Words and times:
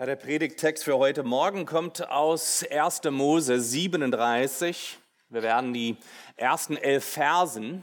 Der 0.00 0.14
Predigttext 0.14 0.84
für 0.84 0.96
heute 0.96 1.24
Morgen 1.24 1.66
kommt 1.66 2.08
aus 2.08 2.64
1. 2.70 3.02
Mose 3.10 3.60
37. 3.60 4.96
Wir 5.28 5.42
werden 5.42 5.74
die 5.74 5.96
ersten 6.36 6.76
elf 6.76 7.04
Versen 7.04 7.82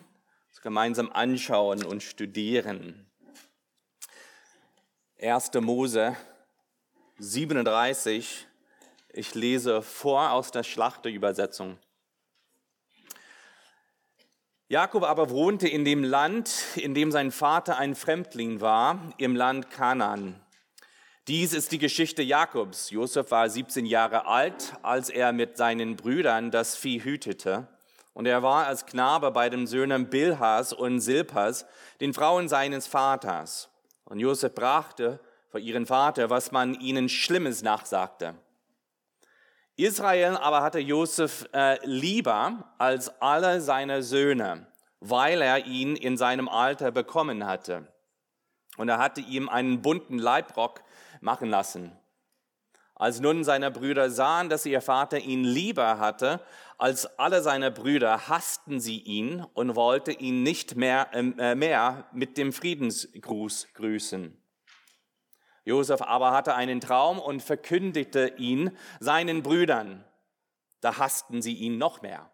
gemeinsam 0.61 1.11
anschauen 1.11 1.83
und 1.83 2.03
studieren. 2.03 3.05
1. 5.21 5.51
Mose 5.55 6.15
37. 7.19 8.47
Ich 9.09 9.35
lese 9.35 9.81
vor 9.81 10.31
aus 10.31 10.51
der 10.51 10.63
Schlachterübersetzung. 10.63 11.77
Jakob 14.69 15.03
aber 15.03 15.29
wohnte 15.31 15.67
in 15.67 15.83
dem 15.83 16.05
Land, 16.05 16.63
in 16.77 16.93
dem 16.93 17.11
sein 17.11 17.31
Vater 17.33 17.77
ein 17.77 17.93
Fremdling 17.93 18.61
war, 18.61 19.13
im 19.17 19.35
Land 19.35 19.69
Kanaan. 19.69 20.44
Dies 21.27 21.53
ist 21.53 21.71
die 21.71 21.79
Geschichte 21.79 22.21
Jakobs. 22.21 22.91
Josef 22.91 23.31
war 23.31 23.49
17 23.49 23.87
Jahre 23.87 24.27
alt, 24.27 24.73
als 24.83 25.09
er 25.09 25.33
mit 25.33 25.57
seinen 25.57 25.95
Brüdern 25.95 26.51
das 26.51 26.75
Vieh 26.75 27.03
hütete. 27.03 27.67
Und 28.13 28.27
er 28.27 28.43
war 28.43 28.67
als 28.67 28.85
Knabe 28.85 29.31
bei 29.31 29.49
den 29.49 29.65
Söhnen 29.65 30.11
Bilhas 30.11 30.71
und 30.71 30.99
Silpas, 30.99 31.65
den 31.99 32.13
Frauen 32.13 32.47
seines 32.47 32.85
Vaters. 32.85 33.69
Und 34.03 34.19
Josef 34.19 34.53
brachte 34.53 35.19
vor 35.49 35.59
ihren 35.59 35.87
Vater, 35.87 36.29
was 36.29 36.51
man 36.51 36.75
ihnen 36.75 37.09
Schlimmes 37.09 37.63
nachsagte. 37.63 38.35
Israel 39.77 40.37
aber 40.37 40.61
hatte 40.61 40.79
Josef 40.79 41.49
äh, 41.53 41.83
lieber 41.87 42.71
als 42.77 43.09
alle 43.19 43.61
seine 43.61 44.03
Söhne, 44.03 44.67
weil 44.99 45.41
er 45.41 45.65
ihn 45.65 45.95
in 45.95 46.17
seinem 46.17 46.47
Alter 46.47 46.91
bekommen 46.91 47.47
hatte. 47.47 47.87
Und 48.77 48.89
er 48.89 48.99
hatte 48.99 49.21
ihm 49.21 49.49
einen 49.49 49.81
bunten 49.81 50.19
Leibrock 50.19 50.84
machen 51.25 51.49
lassen. 51.49 51.91
Als 52.93 53.19
nun 53.19 53.43
seine 53.43 53.71
Brüder 53.71 54.09
sahen, 54.09 54.47
dass 54.47 54.65
ihr 54.65 54.79
Vater 54.79 55.19
ihn 55.19 55.43
lieber 55.43 55.99
hatte 55.99 56.39
als 56.77 57.05
alle 57.17 57.41
seine 57.41 57.71
Brüder, 57.71 58.27
hassten 58.27 58.79
sie 58.79 58.99
ihn 58.99 59.45
und 59.53 59.75
wollte 59.75 60.11
ihn 60.11 60.43
nicht 60.43 60.75
mehr, 60.75 61.09
äh, 61.13 61.55
mehr 61.55 62.07
mit 62.13 62.37
dem 62.37 62.51
Friedensgruß 62.53 63.69
grüßen. 63.73 64.41
Josef 65.63 66.01
aber 66.01 66.31
hatte 66.31 66.55
einen 66.55 66.79
Traum 66.79 67.19
und 67.19 67.41
verkündigte 67.41 68.33
ihn 68.37 68.77
seinen 68.99 69.41
Brüdern. 69.41 70.05
Da 70.81 70.97
hassten 70.97 71.41
sie 71.41 71.55
ihn 71.55 71.77
noch 71.77 72.01
mehr. 72.01 72.29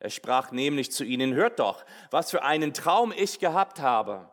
Er 0.00 0.10
sprach 0.10 0.52
nämlich 0.52 0.92
zu 0.92 1.04
ihnen, 1.04 1.34
hört 1.34 1.58
doch, 1.58 1.84
was 2.10 2.30
für 2.30 2.42
einen 2.42 2.74
Traum 2.74 3.12
ich 3.16 3.38
gehabt 3.38 3.80
habe. 3.80 4.30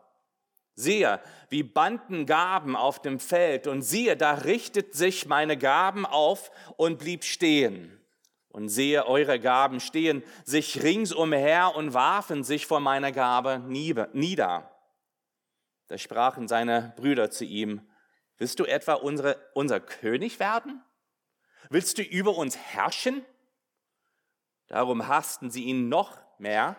Siehe, 0.78 1.22
wie 1.48 1.62
banden 1.62 2.26
Gaben 2.26 2.76
auf 2.76 3.00
dem 3.00 3.18
Feld, 3.18 3.66
und 3.66 3.80
siehe, 3.80 4.14
da 4.14 4.34
richtet 4.34 4.94
sich 4.94 5.26
meine 5.26 5.56
Gaben 5.56 6.04
auf 6.04 6.50
und 6.76 6.98
blieb 6.98 7.24
stehen. 7.24 7.98
Und 8.50 8.68
sehe, 8.68 9.06
eure 9.06 9.40
Gaben 9.40 9.80
stehen 9.80 10.22
sich 10.44 10.82
ringsumher 10.82 11.74
und 11.74 11.94
warfen 11.94 12.44
sich 12.44 12.66
vor 12.66 12.80
meiner 12.80 13.10
Gabe 13.10 13.58
nieder. 13.66 14.70
Da 15.88 15.98
sprachen 15.98 16.46
seine 16.46 16.92
Brüder 16.96 17.30
zu 17.30 17.44
ihm, 17.44 17.80
willst 18.36 18.60
du 18.60 18.64
etwa 18.64 18.94
unsere, 18.94 19.38
unser 19.54 19.80
König 19.80 20.40
werden? 20.40 20.82
Willst 21.70 21.96
du 21.96 22.02
über 22.02 22.36
uns 22.36 22.56
herrschen? 22.56 23.24
Darum 24.66 25.08
hassten 25.08 25.50
sie 25.50 25.64
ihn 25.64 25.88
noch 25.88 26.18
mehr 26.38 26.76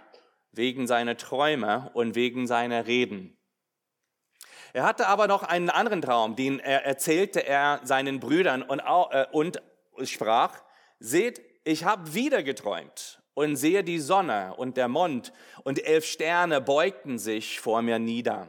wegen 0.51 0.85
seiner 0.87 1.17
Träume 1.17 1.89
und 1.93 2.15
wegen 2.15 2.47
seiner 2.47 2.85
Reden. 2.85 3.36
Er 4.73 4.83
hatte 4.83 5.07
aber 5.07 5.27
noch 5.27 5.43
einen 5.43 5.69
anderen 5.69 6.01
Traum, 6.01 6.35
den 6.35 6.59
er 6.59 6.85
erzählte 6.85 7.45
er 7.45 7.79
seinen 7.83 8.19
Brüdern 8.19 8.61
und, 8.61 8.79
äh, 8.79 9.25
und 9.31 9.61
sprach, 10.03 10.61
seht, 10.99 11.41
ich 11.63 11.83
habe 11.83 12.13
wieder 12.13 12.43
geträumt 12.43 13.21
und 13.33 13.55
sehe 13.55 13.83
die 13.83 13.99
Sonne 13.99 14.55
und 14.55 14.77
der 14.77 14.87
Mond 14.87 15.33
und 15.63 15.83
elf 15.85 16.05
Sterne 16.05 16.61
beugten 16.61 17.19
sich 17.19 17.59
vor 17.59 17.81
mir 17.81 17.99
nieder. 17.99 18.47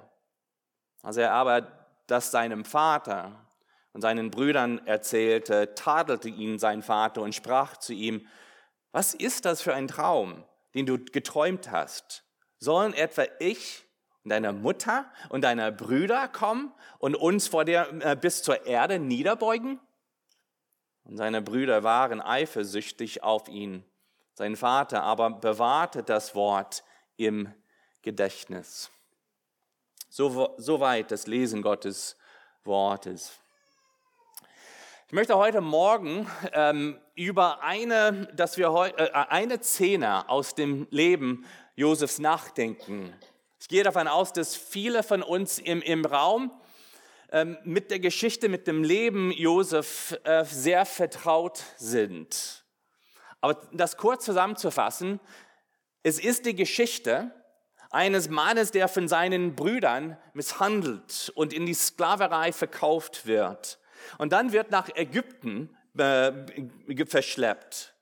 Als 1.02 1.16
er 1.16 1.32
aber 1.32 1.86
das 2.06 2.30
seinem 2.30 2.64
Vater 2.64 3.46
und 3.92 4.00
seinen 4.00 4.30
Brüdern 4.30 4.86
erzählte, 4.86 5.74
tadelte 5.74 6.28
ihn 6.28 6.58
sein 6.58 6.82
Vater 6.82 7.22
und 7.22 7.34
sprach 7.34 7.76
zu 7.76 7.92
ihm, 7.92 8.26
was 8.92 9.14
ist 9.14 9.44
das 9.44 9.60
für 9.60 9.74
ein 9.74 9.88
Traum, 9.88 10.44
den 10.74 10.86
du 10.86 10.98
geträumt 10.98 11.70
hast? 11.70 12.24
Sollen 12.58 12.94
etwa 12.94 13.24
ich 13.38 13.84
deiner 14.28 14.52
Mutter 14.52 15.10
und 15.28 15.42
deiner 15.42 15.70
Brüder 15.70 16.28
kommen 16.28 16.72
und 16.98 17.14
uns 17.14 17.48
vor 17.48 17.64
dir 17.64 17.88
äh, 18.00 18.16
bis 18.16 18.42
zur 18.42 18.66
Erde 18.66 18.98
niederbeugen? 18.98 19.80
Und 21.04 21.16
seine 21.16 21.42
Brüder 21.42 21.82
waren 21.82 22.20
eifersüchtig 22.20 23.22
auf 23.22 23.48
ihn. 23.48 23.84
Sein 24.34 24.56
Vater 24.56 25.02
aber 25.02 25.30
bewahrte 25.30 26.02
das 26.02 26.34
Wort 26.34 26.84
im 27.16 27.52
Gedächtnis. 28.02 28.90
So, 30.10 30.54
so 30.56 30.80
weit 30.80 31.10
das 31.10 31.26
Lesen 31.26 31.62
Gottes 31.62 32.16
Wortes. 32.64 33.32
Ich 35.06 35.12
möchte 35.12 35.38
heute 35.38 35.62
Morgen 35.62 36.30
ähm, 36.52 37.00
über 37.14 37.62
eine, 37.62 38.28
dass 38.34 38.58
wir 38.58 38.72
heute, 38.72 38.98
äh, 38.98 39.10
eine 39.12 39.62
Szene 39.62 40.28
aus 40.28 40.54
dem 40.54 40.86
Leben 40.90 41.46
Josefs 41.76 42.18
nachdenken. 42.18 43.14
Ich 43.60 43.68
gehe 43.68 43.82
davon 43.82 44.06
aus, 44.06 44.32
dass 44.32 44.54
viele 44.54 45.02
von 45.02 45.22
uns 45.22 45.58
im, 45.58 45.82
im 45.82 46.04
Raum 46.04 46.52
ähm, 47.32 47.58
mit 47.64 47.90
der 47.90 47.98
Geschichte, 47.98 48.48
mit 48.48 48.66
dem 48.66 48.84
Leben 48.84 49.32
Josef 49.32 50.18
äh, 50.24 50.44
sehr 50.44 50.86
vertraut 50.86 51.62
sind. 51.76 52.64
Aber 53.40 53.60
das 53.72 53.96
kurz 53.96 54.24
zusammenzufassen, 54.24 55.20
es 56.02 56.20
ist 56.20 56.46
die 56.46 56.54
Geschichte 56.54 57.32
eines 57.90 58.28
Mannes, 58.28 58.70
der 58.70 58.86
von 58.86 59.08
seinen 59.08 59.54
Brüdern 59.56 60.16
misshandelt 60.34 61.32
und 61.34 61.52
in 61.52 61.66
die 61.66 61.74
Sklaverei 61.74 62.52
verkauft 62.52 63.26
wird. 63.26 63.78
Und 64.18 64.32
dann 64.32 64.52
wird 64.52 64.70
nach 64.70 64.88
Ägypten 64.94 65.76
äh, 65.98 66.32
verschleppt. 67.06 67.94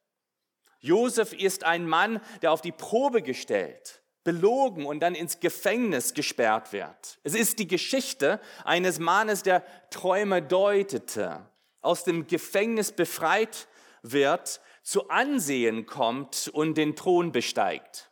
Josef 0.81 1.33
ist 1.33 1.65
ein 1.65 1.89
Mann, 1.89 2.21
der 2.43 2.53
auf 2.53 2.61
die 2.61 2.73
Probe 2.73 3.23
gestellt 3.23 4.03
belogen 4.27 4.85
und 4.85 5.01
dann 5.01 5.15
ins 5.15 5.39
Gefängnis 5.39 6.13
gesperrt 6.13 6.73
wird. 6.73 7.19
Es 7.23 7.35
ist 7.35 7.61
die 7.61 7.69
Geschichte 7.69 8.41
eines 8.65 8.99
Mannes, 8.99 9.45
der 9.45 9.65
Träume 9.91 10.43
deutete, 10.43 11.49
aus 11.81 12.03
dem 12.03 12.27
Gefängnis 12.27 12.91
befreit 12.91 13.69
wird, 14.03 14.61
zu 14.83 15.09
Ansehen 15.09 15.87
kommt 15.87 16.51
und 16.53 16.75
den 16.75 16.97
Thron 16.97 17.31
besteigt. 17.31 18.11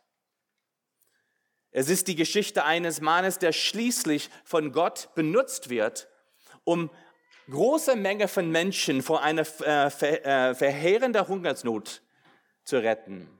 Es 1.71 1.89
ist 1.89 2.07
die 2.07 2.15
Geschichte 2.15 2.63
eines 2.63 3.01
Mannes, 3.01 3.37
der 3.37 3.51
schließlich 3.51 4.29
von 4.45 4.71
Gott 4.71 5.09
benutzt 5.15 5.69
wird, 5.69 6.07
um 6.63 6.89
große 7.49 7.97
Menge 7.97 8.29
von 8.29 8.49
Menschen 8.49 9.01
vor 9.01 9.21
einer 9.21 9.45
äh, 9.61 9.87
äh, 9.87 10.55
verheerender 10.55 11.27
Hungersnot 11.27 12.01
zu 12.63 12.77
retten. 12.81 13.34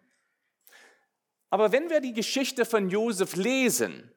Aber 1.56 1.72
wenn 1.72 1.90
wir 1.90 2.02
die 2.02 2.12
Geschichte 2.12 2.66
von 2.66 2.90
Josef 2.90 3.38
lesen, 3.38 4.12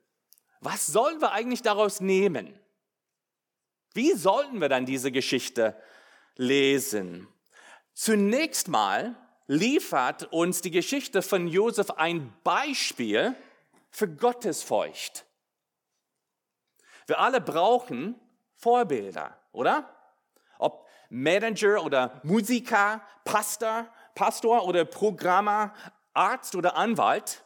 was 0.59 0.87
sollen 0.87 1.21
wir 1.21 1.31
eigentlich 1.31 1.63
daraus 1.63 2.01
nehmen? 2.01 2.59
Wie 3.95 4.15
sollten 4.15 4.61
wir 4.61 4.69
dann 4.69 4.87
diese 4.87 5.13
Geschichte 5.13 5.81
lesen? 6.35 7.29
Zunächst 7.95 8.67
mal 8.67 9.15
liefert 9.47 10.33
uns 10.33 10.63
die 10.63 10.73
Geschichte 10.73 11.23
von 11.23 11.47
Josef 11.47 11.93
ein 11.93 12.35
Beispiel 12.43 13.37
für 13.93 14.09
Gottesfurcht. 14.09 15.25
Wir 17.07 17.21
alle 17.21 17.41
brauchen 17.41 18.17
Vorbilder, 18.57 19.39
oder? 19.53 19.89
Ob 20.59 20.89
Manager 21.09 21.85
oder 21.85 22.21
Musiker, 22.25 23.01
Pastor, 23.25 23.87
Pastor 24.17 24.67
oder 24.67 24.85
Programmer, 24.85 25.73
Arzt 26.19 26.57
oder 26.57 26.77
Anwalt, 26.77 27.45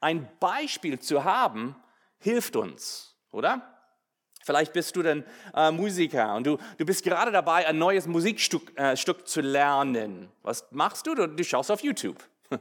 ein 0.00 0.28
Beispiel 0.40 0.98
zu 0.98 1.24
haben, 1.24 1.76
hilft 2.18 2.56
uns, 2.56 3.14
oder? 3.30 3.76
Vielleicht 4.42 4.72
bist 4.72 4.94
du 4.96 5.02
dann 5.02 5.24
äh, 5.54 5.70
Musiker 5.70 6.34
und 6.36 6.46
du, 6.46 6.58
du 6.78 6.86
bist 6.86 7.02
gerade 7.02 7.32
dabei, 7.32 7.66
ein 7.66 7.78
neues 7.78 8.06
Musikstück 8.06 8.78
äh, 8.78 8.96
Stück 8.96 9.26
zu 9.26 9.40
lernen. 9.40 10.30
Was 10.42 10.66
machst 10.70 11.06
du? 11.06 11.14
du? 11.14 11.26
Du 11.26 11.44
schaust 11.44 11.70
auf 11.70 11.82
YouTube. 11.82 12.22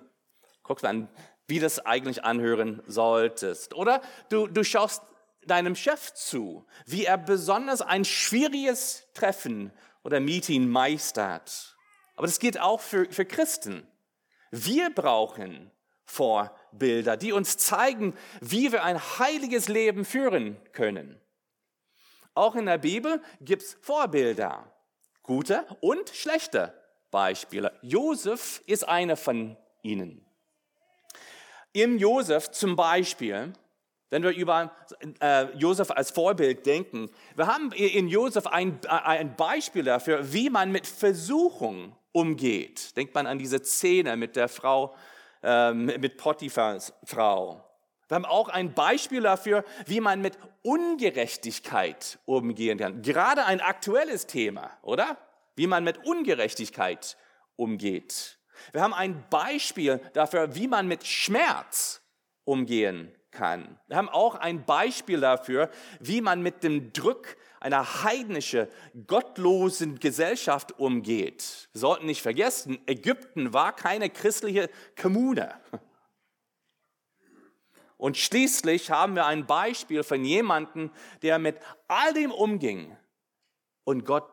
Guckst 0.64 0.84
an, 0.84 1.08
wie 1.48 1.60
das 1.60 1.86
eigentlich 1.86 2.24
anhören 2.24 2.82
solltest. 2.88 3.76
Oder 3.76 4.02
du, 4.30 4.48
du 4.48 4.64
schaust 4.64 5.04
deinem 5.46 5.76
Chef 5.76 6.14
zu, 6.16 6.66
wie 6.86 7.06
er 7.06 7.20
besonders 7.20 7.82
ein 7.82 8.04
schwieriges 8.04 9.08
Treffen 9.14 9.72
oder 10.04 10.20
Meeting 10.20 10.68
meistert. 10.68 11.78
Aber 12.16 12.26
das 12.26 12.40
geht 12.40 12.60
auch 12.60 12.82
für, 12.82 13.06
für 13.12 13.26
Christen. 13.26 13.88
Wir 14.52 14.90
brauchen 14.90 15.72
Vorbilder, 16.06 17.18
die 17.18 17.32
uns 17.32 17.58
zeigen, 17.58 18.16
wie 18.42 18.72
wir 18.72 18.84
ein 18.84 19.00
heiliges 19.20 19.68
Leben 19.68 20.06
führen 20.06 20.58
können. 20.72 21.20
Auch 22.34 22.56
in 22.56 22.66
der 22.66 22.78
Bibel 22.78 23.22
gibt's 23.42 23.78
Vorbilder. 23.82 24.72
gute 25.24 25.66
und 25.82 26.10
schlechte 26.10 26.74
Beispiele. 27.10 27.72
Josef 27.82 28.62
ist 28.68 28.88
einer 28.88 29.18
von 29.18 29.58
ihnen. 29.82 30.26
Im 31.74 31.98
Josef 31.98 32.52
zum 32.52 32.76
Beispiel, 32.76 33.54
wenn 34.10 34.24
wir 34.24 34.32
über 34.32 34.72
äh, 35.20 35.46
Josef 35.58 35.92
als 35.92 36.12
Vorbild 36.12 36.66
denken, 36.66 37.10
wir 37.36 37.48
haben 37.48 37.72
in 37.72 38.08
Josef 38.08 38.48
ein, 38.48 38.80
äh, 38.86 38.90
ein 38.90 39.36
Beispiel 39.36 39.84
dafür, 39.84 40.32
wie 40.34 40.50
man 40.50 40.72
mit 40.72 40.86
Versuchung 40.86 41.96
umgeht. 42.12 42.96
Denkt 42.96 43.16
man 43.16 43.28
an 43.28 43.40
diese 43.40 43.64
Szene 43.64 44.16
mit 44.16 44.36
der 44.36 44.48
Frau, 44.48 44.96
äh, 45.44 45.74
mit 45.74 46.18
Potiphars 46.18 46.94
Frau. 47.04 47.62
Wir 48.08 48.16
haben 48.16 48.26
auch 48.26 48.50
ein 48.50 48.74
Beispiel 48.74 49.22
dafür, 49.22 49.66
wie 49.88 50.00
man 50.00 50.22
mit 50.22 50.38
Ungerechtigkeit 50.62 52.20
umgehen 52.26 52.78
kann. 52.78 53.02
Gerade 53.02 53.46
ein 53.46 53.62
aktuelles 53.62 54.28
Thema, 54.28 54.70
oder? 54.84 55.18
Wie 55.56 55.66
man 55.66 55.84
mit 55.84 56.06
Ungerechtigkeit 56.06 57.18
umgeht. 57.56 58.38
Wir 58.72 58.82
haben 58.82 58.94
ein 58.94 59.26
Beispiel 59.30 60.00
dafür, 60.14 60.54
wie 60.56 60.68
man 60.68 60.88
mit 60.88 61.06
Schmerz 61.06 62.02
umgehen 62.44 63.15
kann. 63.36 63.80
Wir 63.88 63.98
haben 63.98 64.10
auch 64.10 64.36
ein 64.36 64.66
Beispiel 64.66 65.20
dafür, 65.20 65.70
wie 66.00 66.22
man 66.22 66.42
mit 66.42 66.64
dem 66.64 66.94
Druck 66.94 67.36
einer 67.60 68.04
heidnischen, 68.04 68.68
gottlosen 69.06 70.00
Gesellschaft 70.00 70.80
umgeht. 70.80 71.70
Wir 71.74 71.80
sollten 71.80 72.06
nicht 72.06 72.22
vergessen, 72.22 72.80
Ägypten 72.88 73.54
war 73.54 73.76
keine 73.76 74.10
christliche 74.10 74.70
Kommune. 75.00 75.54
Und 77.98 78.18
schließlich 78.18 78.92
haben 78.92 79.16
wir 79.16 79.26
ein 79.26 79.46
Beispiel 79.46 80.04
von 80.04 80.24
jemandem, 80.24 80.92
der 81.22 81.40
mit 81.40 81.58
all 81.88 82.14
dem 82.14 82.32
umging 82.32 82.96
und 83.84 84.06
Gott 84.06 84.30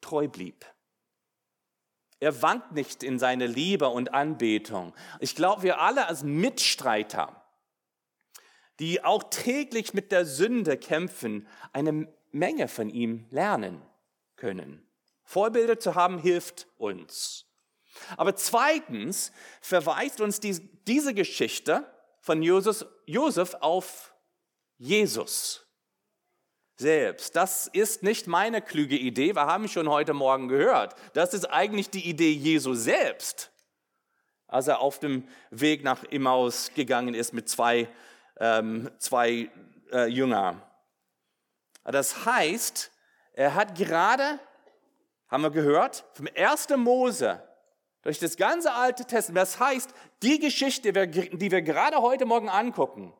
treu 0.00 0.28
blieb. 0.28 0.66
Er 2.18 2.42
wankt 2.42 2.72
nicht 2.72 3.02
in 3.02 3.18
seine 3.18 3.46
Liebe 3.46 3.88
und 3.88 4.14
Anbetung. 4.14 4.94
Ich 5.20 5.36
glaube, 5.36 5.62
wir 5.62 5.80
alle 5.80 6.08
als 6.08 6.22
Mitstreiter, 6.24 7.45
die 8.80 9.02
auch 9.04 9.24
täglich 9.30 9.94
mit 9.94 10.12
der 10.12 10.26
Sünde 10.26 10.76
kämpfen, 10.76 11.46
eine 11.72 12.08
Menge 12.32 12.68
von 12.68 12.90
ihm 12.90 13.26
lernen 13.30 13.82
können. 14.36 14.86
Vorbilder 15.24 15.78
zu 15.80 15.94
haben 15.94 16.18
hilft 16.18 16.66
uns. 16.76 17.46
Aber 18.16 18.36
zweitens 18.36 19.32
verweist 19.60 20.20
uns 20.20 20.40
diese 20.40 21.14
Geschichte 21.14 21.90
von 22.20 22.42
Josef 22.42 23.54
auf 23.60 24.14
Jesus 24.78 25.66
selbst. 26.76 27.34
Das 27.36 27.68
ist 27.68 28.02
nicht 28.02 28.26
meine 28.26 28.60
klüge 28.60 28.96
Idee, 28.96 29.34
wir 29.34 29.46
haben 29.46 29.68
schon 29.68 29.88
heute 29.88 30.12
Morgen 30.12 30.48
gehört. 30.48 30.94
Das 31.14 31.34
ist 31.34 31.46
eigentlich 31.46 31.90
die 31.90 32.06
Idee 32.08 32.32
Jesu 32.32 32.74
selbst, 32.74 33.50
als 34.46 34.68
er 34.68 34.80
auf 34.80 34.98
dem 34.98 35.26
Weg 35.50 35.82
nach 35.82 36.04
Immaus 36.04 36.70
gegangen 36.74 37.14
ist 37.14 37.32
mit 37.32 37.48
zwei, 37.48 37.88
ähm, 38.38 38.90
zwei 38.98 39.50
äh, 39.92 40.06
Jünger. 40.06 40.62
Das 41.84 42.24
heißt, 42.24 42.90
er 43.32 43.54
hat 43.54 43.76
gerade, 43.76 44.38
haben 45.28 45.42
wir 45.42 45.50
gehört, 45.50 46.04
vom 46.14 46.28
1. 46.34 46.68
Mose 46.76 47.42
durch 48.02 48.18
das 48.18 48.36
ganze 48.36 48.72
Alte 48.72 49.04
Testament. 49.04 49.42
Das 49.42 49.60
heißt, 49.60 49.90
die 50.22 50.38
Geschichte, 50.38 50.92
die 50.92 51.50
wir 51.50 51.62
gerade 51.62 51.98
heute 51.98 52.24
Morgen 52.24 52.48
angucken, 52.48 53.12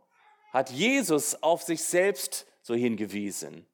hat 0.53 0.71
Jesus 0.71 1.43
auf 1.43 1.63
sich 1.63 1.83
selbst 1.85 2.47
so 2.63 2.75
hingewiesen. 2.75 3.67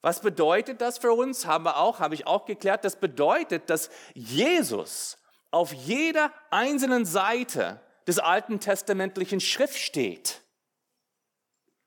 Was 0.00 0.20
bedeutet 0.20 0.80
das 0.80 0.98
für 0.98 1.12
uns? 1.12 1.46
Haben 1.46 1.64
wir 1.64 1.78
auch, 1.78 1.98
habe 1.98 2.14
ich 2.14 2.26
auch 2.26 2.44
geklärt. 2.44 2.84
Das 2.84 2.96
bedeutet, 2.96 3.70
dass 3.70 3.90
Jesus 4.12 5.18
auf 5.50 5.72
jeder 5.72 6.32
einzelnen 6.50 7.04
Seite 7.04 7.80
des 8.06 8.18
alten 8.18 8.60
testamentlichen 8.60 9.40
Schrift 9.40 9.78
steht. 9.78 10.42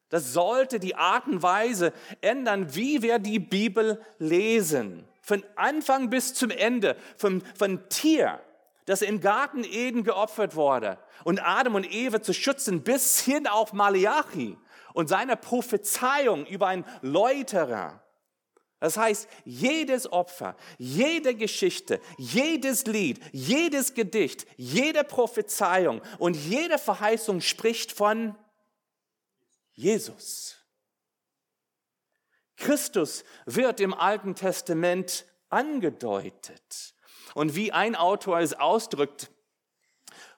Das 0.10 0.34
sollte 0.34 0.80
die 0.80 0.96
Art 0.96 1.28
und 1.28 1.44
Weise 1.44 1.94
ändern, 2.22 2.74
wie 2.75 3.02
wir 3.02 3.19
die 3.19 3.40
Bibel 3.40 4.02
lesen. 4.19 5.08
Von 5.22 5.44
Anfang 5.56 6.10
bis 6.10 6.34
zum 6.34 6.50
Ende, 6.50 6.96
vom, 7.18 7.42
vom 7.58 7.90
Tier, 7.90 8.40
das 8.86 9.02
im 9.02 9.19
Garten 9.19 9.66
Eden 9.66 10.04
geopfert 10.04 10.56
wurde 10.56 10.98
und 11.25 11.46
Adam 11.46 11.75
und 11.75 11.92
Eva 11.94 12.22
zu 12.22 12.34
schützen, 12.34 12.84
bis 12.84 13.20
hin 13.20 13.46
auf 13.48 13.74
Malachi 13.74 14.58
und 14.94 15.10
seine 15.10 15.36
Prophezeiung 15.36 16.46
über 16.46 16.68
ein 16.68 16.86
Läuterer. 17.02 18.02
Das 18.79 18.95
heißt, 18.97 19.27
jedes 19.44 20.12
Opfer, 20.12 20.56
jede 20.77 21.33
Geschichte, 21.35 22.00
jedes 22.18 22.85
Lied, 22.85 23.19
jedes 23.31 23.95
Gedicht, 23.95 24.45
jede 24.56 25.03
Prophezeiung 25.03 26.01
und 26.19 26.35
jede 26.35 26.77
Verheißung 26.77 27.41
spricht 27.41 27.91
von 27.91 28.35
Jesus. 29.74 30.57
Christus 32.56 33.24
wird 33.45 33.79
im 33.79 33.94
Alten 33.94 34.35
Testament 34.35 35.25
angedeutet. 35.50 36.94
Und 37.33 37.56
wie 37.56 37.71
ein 37.71 37.95
Autor 37.95 38.39
es 38.39 38.53
ausdrückt, 38.53 39.31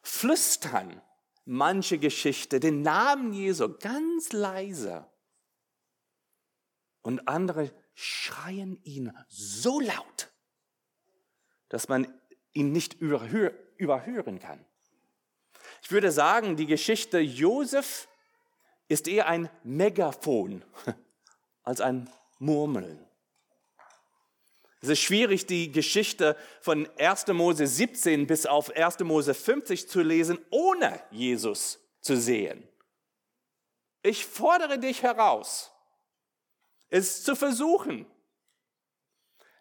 flüstern 0.01 1.01
manche 1.45 1.97
Geschichte 1.97 2.59
den 2.59 2.81
Namen 2.81 3.33
Jesu 3.33 3.73
ganz 3.79 4.31
leise. 4.33 5.05
Und 7.01 7.27
andere 7.27 7.71
schreien 8.01 8.79
ihn 8.83 9.13
so 9.27 9.81
laut, 9.81 10.29
dass 11.67 11.89
man 11.89 12.07
ihn 12.53 12.71
nicht 12.71 12.93
überhören 12.93 14.39
kann. 14.39 14.65
Ich 15.81 15.91
würde 15.91 16.11
sagen, 16.11 16.55
die 16.55 16.65
Geschichte 16.65 17.19
Josef 17.19 18.07
ist 18.87 19.07
eher 19.09 19.27
ein 19.27 19.49
Megaphon 19.63 20.63
als 21.63 21.81
ein 21.81 22.09
Murmeln. 22.39 23.05
Es 24.81 24.87
ist 24.87 25.01
schwierig, 25.01 25.45
die 25.45 25.69
Geschichte 25.69 26.37
von 26.61 26.87
1. 26.97 27.27
Mose 27.27 27.67
17 27.67 28.27
bis 28.27 28.45
auf 28.45 28.71
1. 28.71 28.99
Mose 28.99 29.33
50 29.33 29.89
zu 29.89 30.01
lesen, 30.01 30.39
ohne 30.51 31.01
Jesus 31.11 31.79
zu 31.99 32.15
sehen. 32.15 32.65
Ich 34.03 34.25
fordere 34.25 34.79
dich 34.79 35.03
heraus, 35.03 35.73
es 36.89 37.23
zu 37.23 37.35
versuchen. 37.35 38.05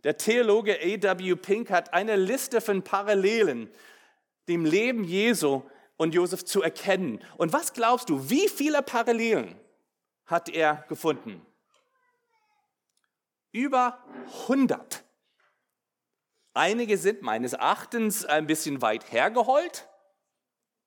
Der 0.04 0.16
Theologe 0.16 0.78
A.W. 0.80 1.36
Pink 1.36 1.70
hat 1.70 1.92
eine 1.92 2.16
Liste 2.16 2.60
von 2.60 2.82
Parallelen 2.82 3.70
dem 4.48 4.64
Leben 4.64 5.04
Jesu 5.04 5.62
und 5.96 6.14
Josef 6.14 6.44
zu 6.44 6.62
erkennen. 6.62 7.22
Und 7.36 7.52
was 7.52 7.72
glaubst 7.72 8.08
du, 8.08 8.30
wie 8.30 8.48
viele 8.48 8.82
Parallelen 8.82 9.58
hat 10.26 10.48
er 10.48 10.84
gefunden? 10.88 11.44
Über 13.52 14.04
100. 14.42 15.04
Einige 16.54 16.98
sind 16.98 17.22
meines 17.22 17.52
Erachtens 17.52 18.24
ein 18.24 18.46
bisschen 18.46 18.82
weit 18.82 19.12
hergeholt, 19.12 19.88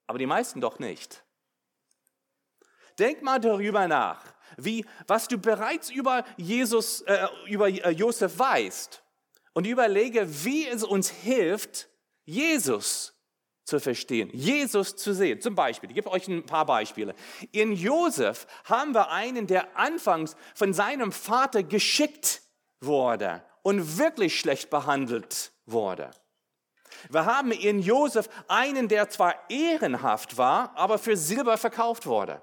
aber 0.08 0.18
die 0.18 0.26
meisten 0.26 0.60
doch 0.60 0.80
nicht. 0.80 1.24
Denk 3.00 3.22
mal 3.22 3.40
darüber 3.40 3.88
nach, 3.88 4.34
wie, 4.58 4.86
was 5.08 5.28
du 5.28 5.38
bereits 5.38 5.90
über 5.90 6.24
Jesus, 6.38 7.02
äh, 7.02 7.28
über 7.48 7.68
äh, 7.70 7.92
Josef 7.92 8.38
weißt 8.38 9.02
und 9.54 9.68
überlege, 9.68 10.28
wie 10.46 10.68
es 10.68 10.84
uns 10.84 11.10
hilft, 11.10 11.90
Jesus 12.26 13.14
zu 13.66 13.80
verstehen, 13.80 14.30
Jesus 14.34 14.96
zu 14.96 15.14
sehen. 15.14 15.42
Zum 15.42 15.56
Beispiel, 15.56 15.90
ich 15.90 15.96
gebe 15.96 16.12
euch 16.12 16.28
ein 16.28 16.46
paar 16.46 16.66
Beispiele. 16.66 17.16
In 17.52 17.74
Josef 17.74 18.48
haben 18.66 18.94
wir 18.94 19.12
einen, 19.12 19.48
der 19.48 19.78
anfangs 19.78 20.36
von 20.56 20.74
seinem 20.74 21.12
Vater 21.12 21.64
geschickt 21.64 22.42
wurde 22.82 23.44
und 23.62 23.98
wirklich 23.98 24.40
schlecht 24.40 24.70
behandelt 24.70 25.52
wurde. 25.66 26.12
Wir 27.10 27.26
haben 27.26 27.52
in 27.52 27.80
Josef 27.80 28.30
einen, 28.48 28.88
der 28.88 29.10
zwar 29.10 29.36
ehrenhaft 29.50 30.38
war, 30.38 30.76
aber 30.76 30.98
für 30.98 31.16
Silber 31.16 31.58
verkauft 31.58 32.06
wurde. 32.06 32.42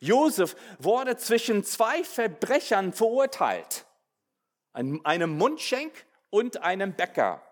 Josef 0.00 0.56
wurde 0.78 1.16
zwischen 1.16 1.64
zwei 1.64 2.04
Verbrechern 2.04 2.92
verurteilt, 2.92 3.86
einem 4.72 5.38
Mundschenk 5.38 5.92
und 6.30 6.62
einem 6.62 6.94
Bäcker. 6.94 7.42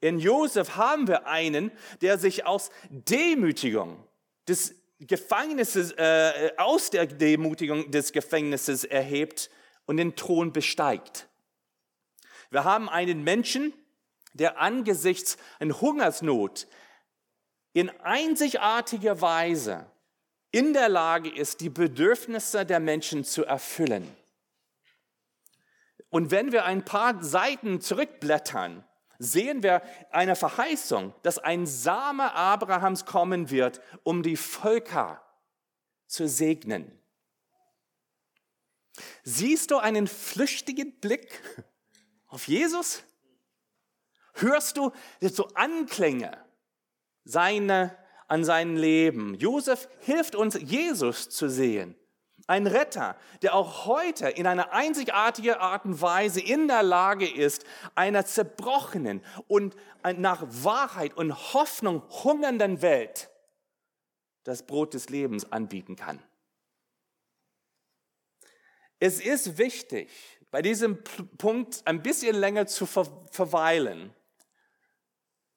In 0.00 0.18
Josef 0.18 0.76
haben 0.76 1.06
wir 1.06 1.26
einen, 1.26 1.70
der 2.00 2.18
sich 2.18 2.44
aus 2.44 2.70
Demütigung 2.90 4.04
des 4.48 4.74
Gefängnisses, 4.98 5.92
äh, 5.92 6.52
aus 6.56 6.90
der 6.90 7.06
Demütigung 7.06 7.90
des 7.90 8.12
Gefängnisses 8.12 8.84
erhebt 8.84 9.50
und 9.86 9.96
den 9.96 10.14
Thron 10.16 10.52
besteigt. 10.52 11.28
Wir 12.50 12.64
haben 12.64 12.88
einen 12.88 13.22
Menschen, 13.24 13.72
der 14.32 14.60
angesichts 14.60 15.36
einer 15.58 15.80
Hungersnot 15.80 16.66
in 17.72 17.90
einzigartiger 18.00 19.20
Weise 19.20 19.86
in 20.52 20.72
der 20.72 20.88
Lage 20.88 21.30
ist, 21.30 21.60
die 21.60 21.70
Bedürfnisse 21.70 22.64
der 22.64 22.78
Menschen 22.78 23.24
zu 23.24 23.44
erfüllen. 23.44 24.08
Und 26.10 26.30
wenn 26.30 26.52
wir 26.52 26.66
ein 26.66 26.84
paar 26.84 27.24
Seiten 27.24 27.80
zurückblättern, 27.80 28.84
sehen 29.18 29.62
wir 29.62 29.82
eine 30.10 30.36
Verheißung, 30.36 31.14
dass 31.22 31.38
ein 31.38 31.66
Same 31.66 32.34
Abrahams 32.34 33.06
kommen 33.06 33.50
wird, 33.50 33.80
um 34.02 34.22
die 34.22 34.36
Völker 34.36 35.22
zu 36.06 36.28
segnen. 36.28 36.98
Siehst 39.24 39.70
du 39.70 39.78
einen 39.78 40.06
flüchtigen 40.06 40.92
Blick 41.00 41.40
auf 42.26 42.46
Jesus? 42.46 43.02
Hörst 44.34 44.76
du 44.76 44.92
so 45.20 45.48
Anklänge 45.54 46.36
seine, 47.24 47.96
an 48.32 48.44
sein 48.44 48.76
Leben? 48.78 49.34
Josef 49.34 49.90
hilft 50.00 50.34
uns, 50.34 50.58
Jesus 50.58 51.28
zu 51.28 51.50
sehen. 51.50 51.94
Ein 52.46 52.66
Retter, 52.66 53.14
der 53.42 53.54
auch 53.54 53.84
heute 53.84 54.26
in 54.26 54.46
einer 54.46 54.72
einzigartigen 54.72 55.56
Art 55.56 55.84
und 55.84 56.00
Weise 56.00 56.40
in 56.40 56.66
der 56.66 56.82
Lage 56.82 57.30
ist, 57.30 57.64
einer 57.94 58.24
zerbrochenen 58.24 59.22
und 59.48 59.76
nach 60.16 60.42
Wahrheit 60.48 61.14
und 61.14 61.52
Hoffnung 61.52 62.02
hungernden 62.24 62.80
Welt 62.80 63.28
das 64.44 64.66
Brot 64.66 64.94
des 64.94 65.10
Lebens 65.10 65.52
anbieten 65.52 65.94
kann. 65.94 66.18
Es 68.98 69.20
ist 69.20 69.58
wichtig, 69.58 70.10
bei 70.50 70.62
diesem 70.62 71.04
Punkt 71.36 71.82
ein 71.84 72.02
bisschen 72.02 72.34
länger 72.34 72.66
zu 72.66 72.86
verweilen, 72.86 74.14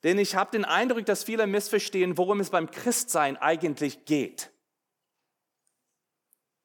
denn 0.05 0.19
ich 0.19 0.35
habe 0.35 0.51
den 0.51 0.65
Eindruck, 0.65 1.07
dass 1.07 1.24
viele 1.24 1.47
missverstehen, 1.47 2.15
worum 2.15 2.39
es 2.39 2.51
beim 2.51 2.69
Christsein 2.69 3.38
eigentlich 3.38 4.05
geht. 4.05 4.51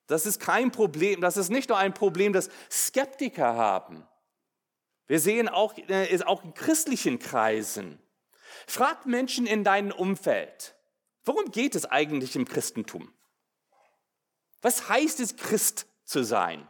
Das 0.06 0.26
ist 0.26 0.40
kein 0.40 0.70
Problem, 0.70 1.22
das 1.22 1.38
ist 1.38 1.48
nicht 1.48 1.70
nur 1.70 1.78
ein 1.78 1.94
Problem, 1.94 2.34
das 2.34 2.50
Skeptiker 2.70 3.54
haben. 3.56 4.06
Wir 5.06 5.20
sehen 5.20 5.48
auch, 5.48 5.74
äh, 5.88 6.20
auch 6.26 6.44
in 6.44 6.52
christlichen 6.52 7.18
Kreisen. 7.18 7.98
Frag 8.66 9.06
Menschen 9.06 9.46
in 9.46 9.64
deinem 9.64 9.92
Umfeld, 9.92 10.76
worum 11.24 11.50
geht 11.50 11.74
es 11.74 11.86
eigentlich 11.86 12.36
im 12.36 12.44
Christentum? 12.44 13.10
Was 14.60 14.90
heißt 14.90 15.18
es, 15.18 15.36
Christ 15.36 15.86
zu 16.04 16.24
sein? 16.24 16.68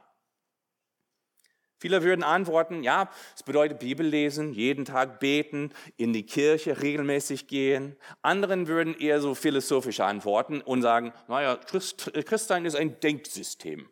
Viele 1.81 2.03
würden 2.03 2.23
antworten, 2.23 2.83
ja, 2.83 3.11
es 3.35 3.43
bedeutet 3.43 3.79
Bibel 3.79 4.07
lesen, 4.07 4.53
jeden 4.53 4.85
Tag 4.85 5.19
beten, 5.19 5.73
in 5.97 6.13
die 6.13 6.27
Kirche 6.27 6.83
regelmäßig 6.83 7.47
gehen. 7.47 7.97
Anderen 8.21 8.69
würden 8.69 8.95
eher 8.95 9.23
so 9.23 9.35
philosophisch 9.35 10.01
antworten 10.01 10.61
und 10.61 10.83
sagen, 10.83 11.15
naja, 11.27 11.57
Christ, 11.57 12.13
Christsein 12.27 12.67
ist 12.67 12.77
ein 12.77 13.01
Denksystem, 13.01 13.89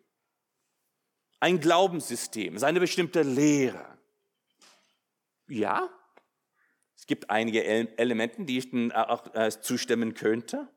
ein 1.39 1.59
Glaubenssystem, 1.59 2.55
ist 2.55 2.63
eine 2.63 2.79
bestimmte 2.79 3.23
Lehre. 3.23 3.97
Ja, 5.47 5.89
es 6.95 7.07
gibt 7.07 7.31
einige 7.31 7.63
Elemente, 7.97 8.45
die 8.45 8.59
ich 8.59 8.95
auch 8.95 9.33
äh, 9.33 9.49
zustimmen 9.49 10.13
könnte. 10.13 10.67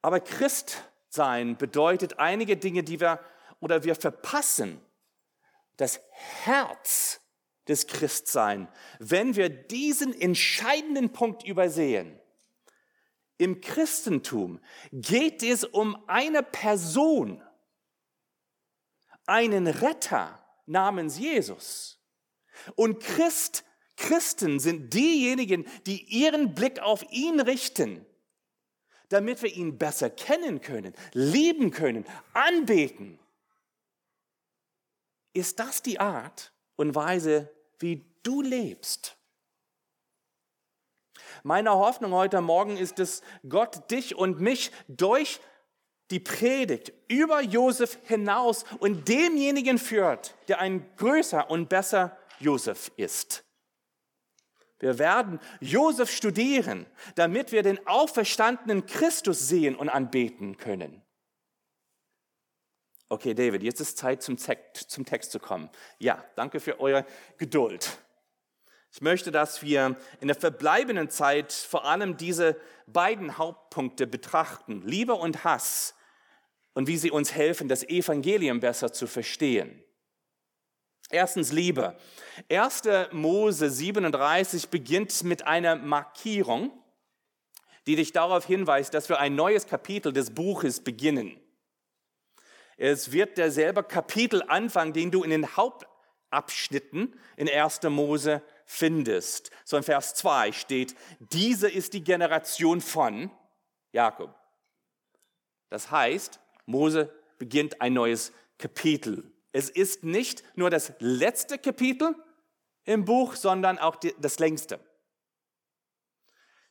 Aber 0.00 0.20
Christ 0.20 0.88
sein 1.16 1.56
bedeutet 1.56 2.20
einige 2.20 2.56
Dinge, 2.56 2.84
die 2.84 3.00
wir 3.00 3.18
oder 3.58 3.82
wir 3.82 3.96
verpassen. 3.96 4.80
Das 5.76 6.00
Herz 6.44 7.20
des 7.66 7.88
Christsein, 7.88 8.68
wenn 9.00 9.34
wir 9.34 9.48
diesen 9.48 10.18
entscheidenden 10.18 11.12
Punkt 11.12 11.44
übersehen. 11.44 12.18
Im 13.38 13.60
Christentum 13.60 14.60
geht 14.92 15.42
es 15.42 15.64
um 15.64 16.02
eine 16.08 16.42
Person, 16.42 17.42
einen 19.26 19.66
Retter 19.66 20.42
namens 20.64 21.18
Jesus. 21.18 22.00
Und 22.76 23.02
Christ, 23.02 23.64
Christen 23.96 24.60
sind 24.60 24.94
diejenigen, 24.94 25.66
die 25.86 26.02
ihren 26.04 26.54
Blick 26.54 26.80
auf 26.80 27.04
ihn 27.10 27.40
richten 27.40 28.06
damit 29.08 29.42
wir 29.42 29.52
ihn 29.52 29.78
besser 29.78 30.10
kennen 30.10 30.60
können, 30.60 30.94
lieben 31.12 31.70
können, 31.70 32.04
anbeten. 32.32 33.18
Ist 35.32 35.58
das 35.58 35.82
die 35.82 36.00
Art 36.00 36.52
und 36.76 36.94
Weise, 36.94 37.50
wie 37.78 38.04
du 38.22 38.42
lebst? 38.42 39.16
Meine 41.42 41.72
Hoffnung 41.72 42.12
heute 42.12 42.40
Morgen 42.40 42.76
ist, 42.76 42.98
dass 42.98 43.22
Gott 43.48 43.90
dich 43.90 44.16
und 44.16 44.40
mich 44.40 44.72
durch 44.88 45.40
die 46.10 46.20
Predigt 46.20 46.92
über 47.08 47.40
Josef 47.42 47.98
hinaus 48.04 48.64
und 48.78 49.08
demjenigen 49.08 49.78
führt, 49.78 50.34
der 50.48 50.60
ein 50.60 50.88
größer 50.96 51.50
und 51.50 51.68
besser 51.68 52.16
Josef 52.38 52.90
ist. 52.96 53.45
Wir 54.78 54.98
werden 54.98 55.40
Josef 55.60 56.10
studieren, 56.10 56.86
damit 57.14 57.52
wir 57.52 57.62
den 57.62 57.86
auferstandenen 57.86 58.86
Christus 58.86 59.48
sehen 59.48 59.74
und 59.74 59.88
anbeten 59.88 60.56
können. 60.58 61.02
Okay, 63.08 63.34
David, 63.34 63.62
jetzt 63.62 63.80
ist 63.80 63.98
Zeit 63.98 64.22
zum 64.22 64.36
Text, 64.36 65.30
zu 65.30 65.38
kommen. 65.38 65.70
Ja, 65.98 66.24
danke 66.34 66.58
für 66.60 66.80
eure 66.80 67.06
Geduld. 67.38 67.98
Ich 68.92 69.00
möchte, 69.00 69.30
dass 69.30 69.62
wir 69.62 69.96
in 70.20 70.28
der 70.28 70.36
verbleibenden 70.36 71.10
Zeit 71.10 71.52
vor 71.52 71.84
allem 71.84 72.16
diese 72.16 72.60
beiden 72.86 73.38
Hauptpunkte 73.38 74.06
betrachten, 74.06 74.82
Liebe 74.82 75.14
und 75.14 75.44
Hass, 75.44 75.94
und 76.74 76.88
wie 76.88 76.98
sie 76.98 77.10
uns 77.10 77.32
helfen, 77.32 77.68
das 77.68 77.84
Evangelium 77.84 78.60
besser 78.60 78.92
zu 78.92 79.06
verstehen. 79.06 79.82
Erstens 81.10 81.52
Liebe. 81.52 81.96
1. 82.50 82.82
Mose 83.12 83.70
37 83.70 84.68
beginnt 84.68 85.22
mit 85.22 85.46
einer 85.46 85.76
Markierung, 85.76 86.72
die 87.86 87.96
dich 87.96 88.12
darauf 88.12 88.44
hinweist, 88.44 88.92
dass 88.94 89.08
wir 89.08 89.20
ein 89.20 89.36
neues 89.36 89.66
Kapitel 89.66 90.12
des 90.12 90.34
Buches 90.34 90.82
beginnen. 90.82 91.40
Es 92.76 93.12
wird 93.12 93.38
derselbe 93.38 93.82
Kapitelanfang, 93.84 94.92
den 94.92 95.10
du 95.10 95.22
in 95.22 95.30
den 95.30 95.56
Hauptabschnitten 95.56 97.18
in 97.36 97.48
1. 97.48 97.82
Mose 97.84 98.42
findest. 98.64 99.50
So 99.64 99.76
in 99.76 99.84
Vers 99.84 100.14
2 100.16 100.52
steht, 100.52 100.96
diese 101.20 101.70
ist 101.70 101.92
die 101.92 102.02
Generation 102.02 102.80
von 102.80 103.30
Jakob. 103.92 104.34
Das 105.68 105.90
heißt, 105.90 106.40
Mose 106.66 107.14
beginnt 107.38 107.80
ein 107.80 107.94
neues 107.94 108.32
Kapitel. 108.58 109.32
Es 109.56 109.70
ist 109.70 110.04
nicht 110.04 110.42
nur 110.54 110.68
das 110.68 110.92
letzte 110.98 111.56
Kapitel 111.56 112.14
im 112.84 113.06
Buch, 113.06 113.36
sondern 113.36 113.78
auch 113.78 113.96
das 114.18 114.38
längste. 114.38 114.78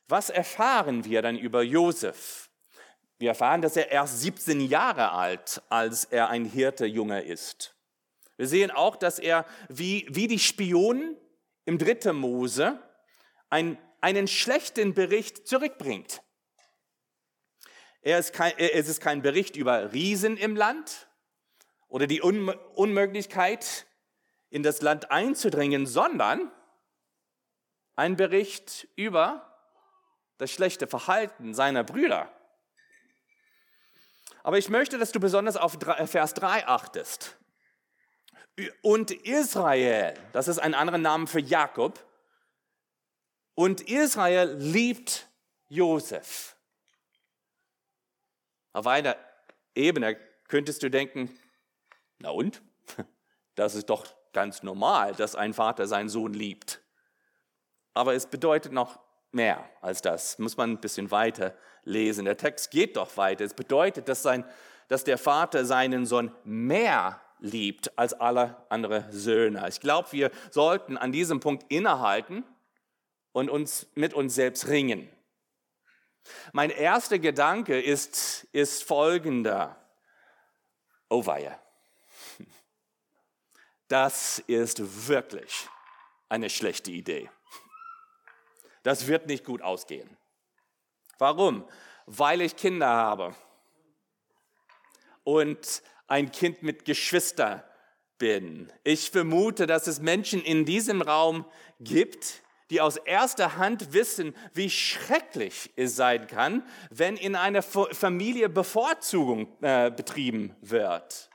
Was 0.06 0.30
erfahren 0.30 1.04
wir 1.04 1.20
dann 1.20 1.36
über 1.36 1.64
Josef? 1.64 2.48
Wir 3.18 3.30
erfahren, 3.30 3.60
dass 3.60 3.76
er 3.76 3.90
erst 3.90 4.20
17 4.20 4.60
Jahre 4.60 5.10
alt, 5.10 5.60
als 5.68 6.04
er 6.04 6.28
ein 6.28 6.44
Hirtejunge 6.44 7.24
ist. 7.24 7.74
Wir 8.36 8.46
sehen 8.46 8.70
auch, 8.70 8.94
dass 8.94 9.18
er 9.18 9.46
wie, 9.68 10.06
wie 10.08 10.28
die 10.28 10.38
Spionen 10.38 11.16
im 11.64 11.78
dritten 11.78 12.14
Mose 12.14 12.80
ein, 13.50 13.78
einen 14.00 14.28
schlechten 14.28 14.94
Bericht 14.94 15.48
zurückbringt. 15.48 16.22
Er 18.02 18.20
ist 18.20 18.32
kein, 18.32 18.56
es 18.56 18.86
ist 18.86 19.00
kein 19.00 19.22
Bericht 19.22 19.56
über 19.56 19.92
Riesen 19.92 20.36
im 20.36 20.54
Land, 20.54 21.05
oder 21.88 22.06
die 22.06 22.20
Unmöglichkeit, 22.20 23.86
in 24.50 24.62
das 24.62 24.80
Land 24.80 25.10
einzudringen, 25.10 25.86
sondern 25.86 26.52
ein 27.96 28.16
Bericht 28.16 28.88
über 28.96 29.58
das 30.38 30.50
schlechte 30.50 30.86
Verhalten 30.86 31.54
seiner 31.54 31.82
Brüder. 31.82 32.30
Aber 34.42 34.58
ich 34.58 34.68
möchte, 34.68 34.98
dass 34.98 35.12
du 35.12 35.18
besonders 35.18 35.56
auf 35.56 35.78
Vers 36.06 36.34
3 36.34 36.68
achtest. 36.68 37.36
Und 38.82 39.10
Israel, 39.10 40.14
das 40.32 40.48
ist 40.48 40.58
ein 40.58 40.74
anderer 40.74 40.98
Name 40.98 41.26
für 41.26 41.40
Jakob, 41.40 42.02
und 43.54 43.80
Israel 43.82 44.54
liebt 44.58 45.28
Josef. 45.68 46.56
Auf 48.72 48.86
einer 48.86 49.16
Ebene 49.74 50.16
könntest 50.48 50.82
du 50.82 50.90
denken, 50.90 51.36
na 52.18 52.30
und? 52.30 52.62
Das 53.54 53.74
ist 53.74 53.88
doch 53.88 54.06
ganz 54.34 54.62
normal, 54.62 55.14
dass 55.14 55.34
ein 55.34 55.54
Vater 55.54 55.86
seinen 55.86 56.10
Sohn 56.10 56.34
liebt. 56.34 56.82
Aber 57.94 58.14
es 58.14 58.26
bedeutet 58.26 58.70
noch 58.70 59.00
mehr 59.32 59.64
als 59.80 60.02
das. 60.02 60.38
Muss 60.38 60.58
man 60.58 60.72
ein 60.72 60.80
bisschen 60.80 61.10
weiter 61.10 61.56
lesen. 61.84 62.26
Der 62.26 62.36
Text 62.36 62.70
geht 62.70 62.98
doch 62.98 63.16
weiter. 63.16 63.46
Es 63.46 63.54
bedeutet, 63.54 64.10
dass, 64.10 64.22
sein, 64.22 64.44
dass 64.88 65.04
der 65.04 65.16
Vater 65.16 65.64
seinen 65.64 66.04
Sohn 66.04 66.32
mehr 66.44 67.18
liebt 67.38 67.98
als 67.98 68.12
alle 68.12 68.56
anderen 68.68 69.10
Söhne. 69.10 69.66
Ich 69.68 69.80
glaube, 69.80 70.12
wir 70.12 70.30
sollten 70.50 70.98
an 70.98 71.12
diesem 71.12 71.40
Punkt 71.40 71.64
innehalten 71.72 72.44
und 73.32 73.48
uns 73.48 73.86
mit 73.94 74.12
uns 74.12 74.34
selbst 74.34 74.68
ringen. 74.68 75.08
Mein 76.52 76.70
erster 76.70 77.18
Gedanke 77.18 77.80
ist, 77.80 78.44
ist 78.52 78.84
folgender. 78.84 79.76
Oh 81.08 81.24
weia. 81.24 81.58
Das 83.88 84.40
ist 84.46 85.08
wirklich 85.08 85.68
eine 86.28 86.50
schlechte 86.50 86.90
Idee. 86.90 87.30
Das 88.82 89.06
wird 89.06 89.26
nicht 89.26 89.44
gut 89.44 89.62
ausgehen. 89.62 90.16
Warum? 91.18 91.64
Weil 92.06 92.40
ich 92.40 92.56
Kinder 92.56 92.88
habe 92.88 93.34
und 95.24 95.82
ein 96.06 96.30
Kind 96.30 96.62
mit 96.62 96.84
Geschwister 96.84 97.68
bin. 98.18 98.72
Ich 98.84 99.10
vermute, 99.10 99.66
dass 99.66 99.86
es 99.86 100.00
Menschen 100.00 100.42
in 100.42 100.64
diesem 100.64 101.02
Raum 101.02 101.44
gibt, 101.80 102.42
die 102.70 102.80
aus 102.80 102.96
erster 102.96 103.56
Hand 103.56 103.92
wissen, 103.92 104.34
wie 104.54 104.70
schrecklich 104.70 105.70
es 105.76 105.96
sein 105.96 106.26
kann, 106.26 106.66
wenn 106.90 107.16
in 107.16 107.36
einer 107.36 107.62
Familie 107.62 108.48
Bevorzugung 108.48 109.48
äh, 109.62 109.90
betrieben 109.90 110.54
wird. 110.60 111.30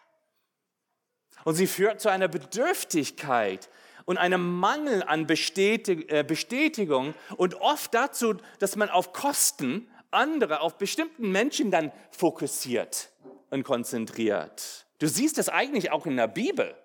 Und 1.43 1.55
sie 1.55 1.67
führt 1.67 2.01
zu 2.01 2.09
einer 2.09 2.27
Bedürftigkeit 2.27 3.69
und 4.05 4.17
einem 4.17 4.59
Mangel 4.59 5.03
an 5.03 5.27
äh, 5.29 6.23
Bestätigung 6.23 7.13
und 7.37 7.55
oft 7.55 7.93
dazu, 7.93 8.35
dass 8.59 8.75
man 8.75 8.89
auf 8.89 9.13
Kosten 9.13 9.87
anderer, 10.11 10.61
auf 10.61 10.77
bestimmten 10.77 11.31
Menschen 11.31 11.71
dann 11.71 11.91
fokussiert 12.11 13.09
und 13.49 13.63
konzentriert. 13.63 14.85
Du 14.99 15.07
siehst 15.07 15.37
das 15.37 15.49
eigentlich 15.49 15.91
auch 15.91 16.05
in 16.05 16.17
der 16.17 16.27
Bibel. 16.27 16.75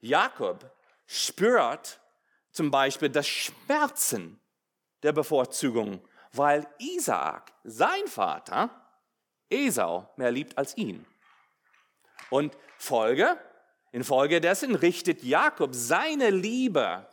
Jakob 0.00 0.70
spürt 1.06 2.00
zum 2.50 2.70
Beispiel 2.70 3.08
das 3.08 3.26
Schmerzen 3.26 4.40
der 5.02 5.12
Bevorzugung, 5.12 6.00
weil 6.32 6.66
Isaak, 6.78 7.52
sein 7.64 8.06
Vater, 8.06 8.70
Esau 9.50 10.08
mehr 10.16 10.30
liebt 10.30 10.56
als 10.56 10.76
ihn. 10.76 11.04
Und 12.30 12.56
Folge, 12.78 13.38
infolgedessen 13.92 14.74
richtet 14.74 15.22
Jakob 15.22 15.74
seine 15.74 16.30
Liebe 16.30 17.08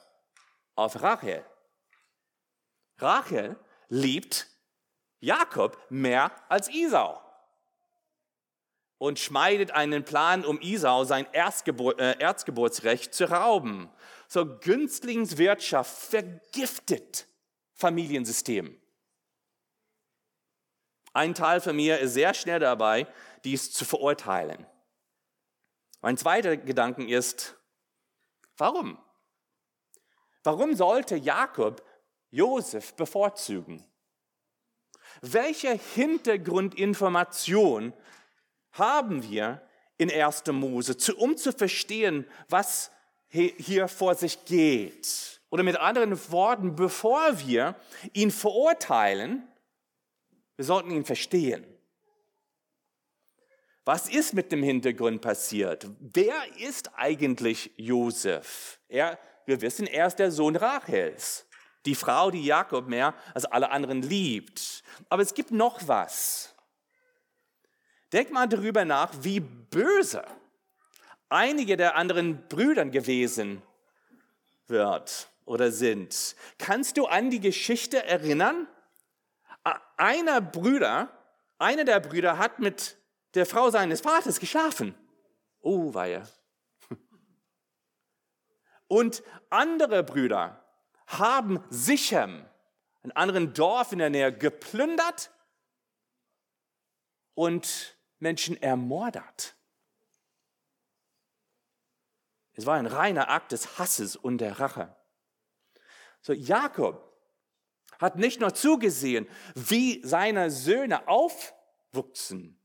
auf 0.76 1.02
Rachel. 1.02 1.46
Rachel 2.98 3.58
liebt 3.90 4.48
Jakob 5.20 5.78
mehr 5.90 6.32
als 6.50 6.70
Esau 6.70 7.22
und 8.98 9.18
schmeidet 9.18 9.72
einen 9.72 10.06
Plan, 10.06 10.46
um 10.46 10.62
Isau 10.62 11.04
sein 11.06 11.28
Erstgebur 11.32 12.00
äh, 12.00 12.20
Erzgeburtsrecht 12.20 13.14
zu 13.14 13.30
rauben. 13.32 13.90
So 14.28 14.46
Günstlingswirtschaft 14.46 15.92
vergiftet 15.92 17.28
Familiensystem. 17.74 18.80
Ein 21.14 21.34
Teil 21.34 21.62
von 21.62 21.76
mir 21.76 22.00
ist 22.00 22.14
sehr 22.14 22.34
schnell 22.34 22.60
dabei, 22.60 23.08
dies 23.44 23.72
zu 23.72 23.86
verurteilen. 23.86 24.68
Mein 26.02 26.18
zweiter 26.18 26.58
Gedanke 26.58 27.08
ist, 27.08 27.56
warum? 28.58 28.98
Warum 30.44 30.76
sollte 30.76 31.16
Jakob 31.16 31.82
Josef 32.32 32.96
bevorzugen? 32.96 33.86
Welche 35.22 35.74
Hintergrundinformation 35.74 37.94
haben 38.72 39.30
wir 39.30 39.62
in 39.98 40.12
1. 40.12 40.48
Mose, 40.48 40.98
um 41.18 41.38
zu 41.38 41.52
verstehen, 41.52 42.26
was 42.50 42.90
hier 43.30 43.88
vor 43.88 44.16
sich 44.16 44.44
geht. 44.46 45.40
Oder 45.52 45.62
mit 45.64 45.78
anderen 45.78 46.18
Worten, 46.32 46.76
bevor 46.76 47.40
wir 47.40 47.76
ihn 48.14 48.32
verurteilen, 48.32 49.48
wir 50.56 50.66
sollten 50.66 50.90
ihn 50.92 51.06
verstehen. 51.06 51.66
Was 53.84 54.08
ist 54.10 54.34
mit 54.34 54.52
dem 54.52 54.62
Hintergrund 54.62 55.22
passiert? 55.22 55.88
Wer 56.00 56.36
ist 56.60 56.92
eigentlich 56.96 57.72
Josef? 57.78 58.80
Er, 58.88 59.18
wir 59.46 59.62
wissen, 59.62 59.88
er 59.88 60.08
ist 60.08 60.18
der 60.18 60.32
Sohn 60.32 60.56
Rachels, 60.56 61.48
die 61.86 61.96
Frau, 61.96 62.30
die 62.30 62.46
Jakob 62.46 62.88
mehr 62.88 63.16
als 63.34 63.46
alle 63.46 63.72
anderen 63.72 64.04
liebt. 64.04 64.84
Aber 65.10 65.24
es 65.24 65.34
gibt 65.34 65.52
noch 65.52 65.88
was. 65.88 66.56
Denk 68.14 68.32
mal 68.32 68.48
darüber 68.48 68.86
nach, 68.86 69.12
wie 69.22 69.40
böse 69.40 70.24
einige 71.32 71.78
der 71.78 71.96
anderen 71.96 72.48
Brüdern 72.48 72.92
gewesen 72.92 73.62
wird 74.68 75.30
oder 75.46 75.72
sind. 75.72 76.36
Kannst 76.58 76.98
du 76.98 77.06
an 77.06 77.30
die 77.30 77.40
Geschichte 77.40 78.06
erinnern? 78.06 78.68
Einer 79.98 80.42
Brüder, 80.42 81.10
einer 81.58 81.86
der 81.86 82.00
Brüder 82.00 82.38
hat 82.38 82.60
mit 82.60 82.98
der 83.34 83.46
Frau 83.46 83.70
seines 83.70 84.02
Vaters 84.02 84.40
geschlafen. 84.40 84.96
Oh, 85.62 85.94
weia. 85.94 86.28
Und 88.88 89.24
andere 89.50 90.04
Brüder 90.04 90.62
haben 91.08 91.64
Sichem, 91.70 92.46
ein 93.04 93.12
anderen 93.12 93.54
Dorf 93.54 93.92
in 93.92 94.00
der 94.00 94.10
Nähe, 94.10 94.36
geplündert 94.36 95.32
und 97.34 97.98
Menschen 98.20 98.62
ermordet. 98.62 99.56
Es 102.54 102.66
war 102.66 102.76
ein 102.76 102.86
reiner 102.86 103.30
Akt 103.30 103.52
des 103.52 103.80
Hasses 103.80 104.16
und 104.16 104.38
der 104.38 104.60
Rache. 104.60 104.96
So, 106.22 106.34
Jakob 106.34 107.12
hat 107.98 108.18
nicht 108.18 108.40
nur 108.40 108.54
zugesehen, 108.54 109.28
wie 109.56 110.02
seine 110.06 110.52
Söhne 110.52 111.08
aufwuchsen, 111.08 112.61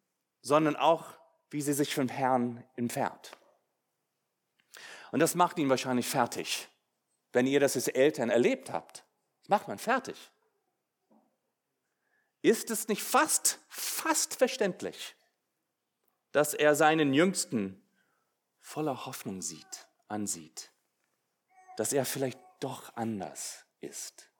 sondern 0.46 0.76
auch, 0.76 1.06
wie 1.50 1.60
sie 1.60 1.72
sich 1.72 1.92
vom 1.92 2.08
Herrn 2.08 2.62
entfernt. 2.76 3.32
Und 5.10 5.18
das 5.18 5.34
macht 5.34 5.58
ihn 5.58 5.68
wahrscheinlich 5.68 6.06
fertig, 6.08 6.68
wenn 7.32 7.48
ihr 7.48 7.58
das 7.58 7.74
als 7.74 7.88
Eltern 7.88 8.30
erlebt 8.30 8.70
habt. 8.70 9.04
Das 9.40 9.48
macht 9.48 9.66
man 9.66 9.78
fertig. 9.78 10.16
Ist 12.42 12.70
es 12.70 12.86
nicht 12.86 13.02
fast, 13.02 13.58
fast 13.68 14.36
verständlich, 14.36 15.16
dass 16.30 16.54
er 16.54 16.76
seinen 16.76 17.12
Jüngsten 17.12 17.82
voller 18.60 19.04
Hoffnung 19.04 19.42
sieht, 19.42 19.88
ansieht, 20.06 20.70
dass 21.76 21.92
er 21.92 22.04
vielleicht 22.04 22.38
doch 22.60 22.94
anders 22.94 23.64
ist. 23.80 24.30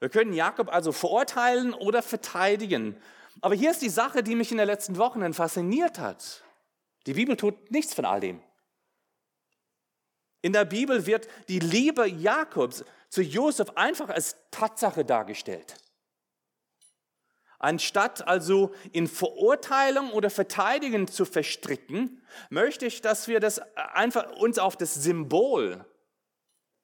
Wir 0.00 0.08
können 0.08 0.32
Jakob 0.32 0.72
also 0.72 0.90
verurteilen 0.90 1.72
oder 1.72 2.02
verteidigen. 2.02 3.00
Aber 3.40 3.54
hier 3.54 3.70
ist 3.70 3.82
die 3.82 3.88
Sache, 3.88 4.22
die 4.22 4.34
mich 4.34 4.50
in 4.50 4.58
den 4.58 4.66
letzten 4.66 4.96
Wochen 4.96 5.32
fasziniert 5.32 5.98
hat. 5.98 6.42
Die 7.06 7.14
Bibel 7.14 7.36
tut 7.36 7.70
nichts 7.70 7.94
von 7.94 8.04
all 8.04 8.20
dem. 8.20 8.42
In 10.42 10.52
der 10.52 10.64
Bibel 10.64 11.06
wird 11.06 11.28
die 11.48 11.58
Liebe 11.58 12.06
Jakobs 12.06 12.84
zu 13.08 13.22
Josef 13.22 13.70
einfach 13.70 14.08
als 14.08 14.36
Tatsache 14.50 15.04
dargestellt. 15.04 15.76
Anstatt 17.58 18.26
also 18.26 18.72
in 18.92 19.08
Verurteilung 19.08 20.12
oder 20.12 20.30
Verteidigen 20.30 21.08
zu 21.08 21.24
verstricken, 21.24 22.22
möchte 22.50 22.86
ich, 22.86 23.00
dass 23.00 23.26
wir 23.26 23.40
das 23.40 23.58
einfach 23.74 24.30
uns 24.36 24.58
auf 24.58 24.76
das 24.76 24.94
Symbol 24.94 25.84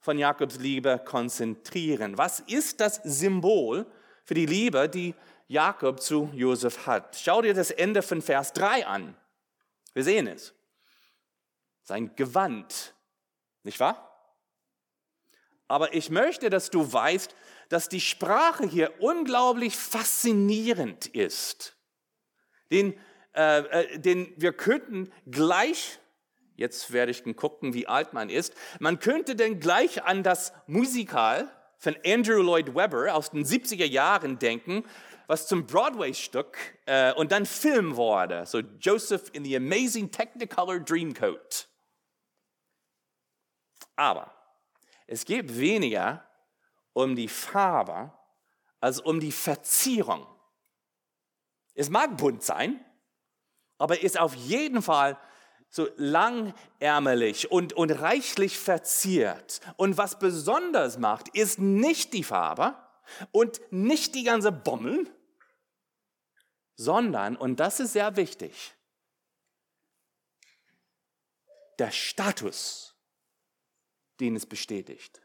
von 0.01 0.19
Jakobs 0.19 0.59
Liebe 0.59 1.01
konzentrieren. 1.05 2.19
Was 2.19 2.41
ist 2.41 2.81
das 2.81 2.97
Symbol 3.05 3.87
für 4.25 4.35
die 4.35 4.47
Liebe, 4.47 4.89
die 4.89 5.15
Jakob 5.47 6.01
zu 6.01 6.31
Josef 6.35 6.87
hat? 6.87 7.17
Schau 7.21 7.43
dir 7.43 7.55
das 7.55 7.71
Ende 7.71 8.03
von 8.03 8.23
Vers 8.23 8.53
3 8.53 8.87
an. 8.87 9.17
Wir 9.93 10.05
sehen 10.05 10.27
es. 10.27 10.55
Sein 11.83 12.17
Gewand, 12.17 12.95
nicht 13.63 13.79
wahr? 13.81 14.11
Aber 15.69 15.95
ich 15.95 16.11
möchte, 16.11 16.51
dass 16.51 16.71
du 16.71 16.93
weißt, 16.93 17.35
dass 17.69 17.89
die 17.89 18.01
Sprache 18.01 18.67
hier 18.67 19.01
unglaublich 19.01 19.77
faszinierend 19.77 21.07
ist. 21.07 21.77
Den, 22.71 22.99
äh, 23.35 23.59
äh, 23.59 23.99
den 23.99 24.33
wir 24.37 24.53
könnten 24.53 25.13
gleich, 25.27 25.99
jetzt 26.57 26.93
werde 26.93 27.11
ich 27.11 27.25
gucken, 27.37 27.75
wie 27.75 27.87
alt 27.87 28.13
man 28.13 28.31
ist, 28.31 28.55
man 28.79 28.99
könnte 28.99 29.37
denn 29.37 29.61
gleich 29.61 30.05
an 30.05 30.23
das 30.23 30.53
Musikal 30.67 31.51
von 31.79 31.97
Andrew 32.07 32.41
Lloyd 32.41 32.75
Webber 32.75 33.15
aus 33.15 33.31
den 33.31 33.45
70er 33.45 33.85
Jahren 33.85 34.39
denken, 34.39 34.85
was 35.27 35.47
zum 35.47 35.67
Broadway-Stück 35.67 36.57
äh, 36.87 37.13
und 37.15 37.33
dann 37.33 37.47
Film 37.47 37.97
wurde. 37.97 38.47
So 38.47 38.59
Joseph 38.59 39.31
in 39.33 39.45
the 39.45 39.57
Amazing 39.57 40.11
Technicolor 40.11 40.81
Dreamcoat. 40.81 41.69
Aber 43.97 44.33
es 45.07 45.25
geht 45.25 45.59
weniger 45.59 46.25
um 46.93 47.17
die 47.17 47.29
Farbe 47.29 48.13
als 48.81 49.01
um 49.01 49.21
die 49.21 49.33
Verzierung. 49.33 50.27
Es 51.75 51.91
mag 51.91 52.17
bunt 52.17 52.43
sein, 52.43 52.85
aber 53.79 54.01
ist 54.03 54.19
auf 54.19 54.35
jeden 54.35 54.83
Fall 54.83 55.19
so 55.69 55.89
langärmelig 55.97 57.51
und, 57.51 57.73
und 57.73 57.91
reichlich 57.91 58.59
verziert. 58.59 59.61
Und 59.77 59.99
was 59.99 60.19
besonders 60.19 60.99
macht, 60.99 61.29
ist 61.31 61.59
nicht 61.59 62.13
die 62.13 62.23
Farbe 62.23 62.77
und 63.33 63.61
nicht 63.71 64.15
die 64.15 64.25
ganze 64.25 64.53
Bommel, 64.53 65.07
sondern, 66.77 67.37
und 67.37 67.61
das 67.61 67.81
ist 67.81 67.93
sehr 67.93 68.17
wichtig, 68.17 68.75
der 71.79 71.91
Status, 71.91 72.95
den 74.21 74.37
es 74.37 74.47
bestätigt. 74.47 75.21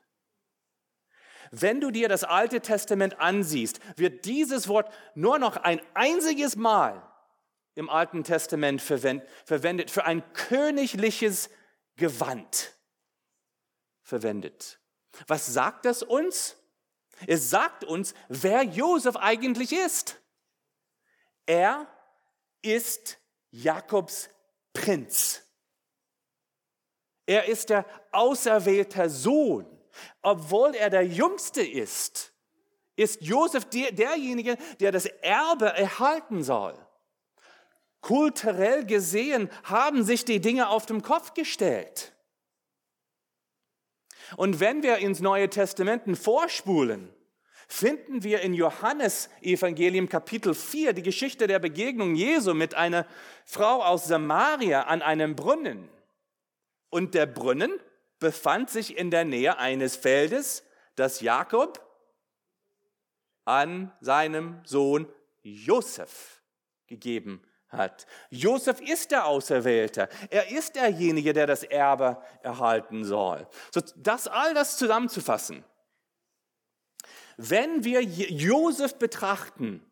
Wenn 1.52 1.82
du 1.82 1.90
dir 1.90 2.10
das 2.10 2.24
Alte 2.24 2.62
Testament 2.62 3.20
ansiehst, 3.20 3.80
wird 3.98 4.26
dieses 4.26 4.68
Wort 4.68 4.94
nur 5.16 5.40
noch 5.40 5.58
ein 5.58 5.82
einziges 5.96 6.56
Mal 6.56 7.06
im 7.76 7.90
Alten 7.90 8.24
Testament 8.24 8.82
verwendet 8.82 9.90
für 9.90 10.06
ein 10.06 10.34
königliches 10.34 11.50
Gewand 11.96 12.76
verwendet. 14.04 14.80
Was 15.28 15.46
sagt 15.46 15.86
das 15.86 16.04
uns? 16.04 16.56
Es 17.28 17.50
sagt 17.50 17.84
uns, 17.84 18.14
wer 18.28 18.64
Josef 18.64 19.16
eigentlich 19.16 19.74
ist. 19.74 20.22
Er 21.46 21.88
ist 22.62 23.20
Jakobs 23.52 24.30
Prinz. 24.74 25.42
Er 27.26 27.46
ist 27.46 27.70
der 27.70 27.86
auserwählte 28.12 29.10
Sohn. 29.10 29.66
Obwohl 30.22 30.76
er 30.76 30.90
der 30.90 31.06
Jüngste 31.06 31.62
ist, 31.62 32.34
ist 32.96 33.22
Josef 33.22 33.66
der, 33.66 33.92
derjenige, 33.92 34.58
der 34.80 34.92
das 34.92 35.06
Erbe 35.06 35.68
erhalten 35.68 36.44
soll. 36.44 36.78
Kulturell 38.02 38.86
gesehen 38.86 39.50
haben 39.64 40.04
sich 40.04 40.26
die 40.26 40.40
Dinge 40.40 40.70
auf 40.70 40.86
den 40.86 41.02
Kopf 41.02 41.34
gestellt. 41.34 42.14
Und 44.38 44.60
wenn 44.60 44.84
wir 44.84 44.98
ins 44.98 45.20
Neue 45.20 45.50
Testament 45.50 46.18
vorspulen, 46.18 47.10
finden 47.68 48.24
wir 48.24 48.42
in 48.42 48.54
Johannes 48.54 49.30
Evangelium 49.42 50.10
Kapitel 50.10 50.54
4 50.54 50.94
die 50.94 51.04
Geschichte 51.04 51.48
der 51.48 51.60
Begegnung 51.60 52.16
Jesu 52.16 52.54
mit 52.54 52.74
einer 52.76 53.06
Frau 53.46 53.84
aus 53.84 54.08
Samaria 54.08 54.84
an 54.84 55.02
einem 55.02 55.36
Brunnen. 55.36 55.88
Und 56.90 57.14
der 57.14 57.28
Brunnen 57.28 57.72
befand 58.20 58.70
sich 58.70 58.98
in 58.98 59.12
der 59.12 59.26
Nähe 59.26 59.58
eines 59.58 59.96
Feldes, 59.96 60.64
das 60.96 61.22
Jakob 61.22 61.80
an 63.46 63.92
seinem 64.02 64.60
Sohn 64.66 65.08
Josef 65.42 66.42
gegeben 66.88 67.42
hat. 67.70 68.06
Josef 68.30 68.82
ist 68.82 69.12
der 69.12 69.26
Auserwählte. 69.26 70.10
Er 70.30 70.52
ist 70.52 70.76
derjenige, 70.76 71.34
der 71.34 71.48
das 71.48 71.64
Erbe 71.64 72.22
erhalten 72.42 73.04
soll. 73.04 73.48
So, 73.72 73.82
das 73.96 74.28
all 74.28 74.54
das 74.54 74.78
zusammenzufassen. 74.78 75.64
Wenn 77.38 77.84
wir 77.84 78.02
Josef 78.02 78.96
betrachten, 78.96 79.86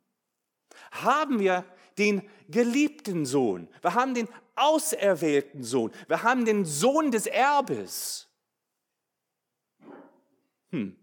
haben 0.91 1.39
wir 1.39 1.63
den 1.97 2.27
geliebten 2.49 3.25
Sohn. 3.25 3.69
Wir 3.81 3.93
haben 3.93 4.13
den 4.13 4.27
auserwählten 4.55 5.63
Sohn. 5.63 5.91
Wir 6.07 6.23
haben 6.23 6.45
den 6.45 6.65
Sohn 6.65 7.11
des 7.11 7.25
Erbes. 7.25 8.27
Hm. 10.71 10.97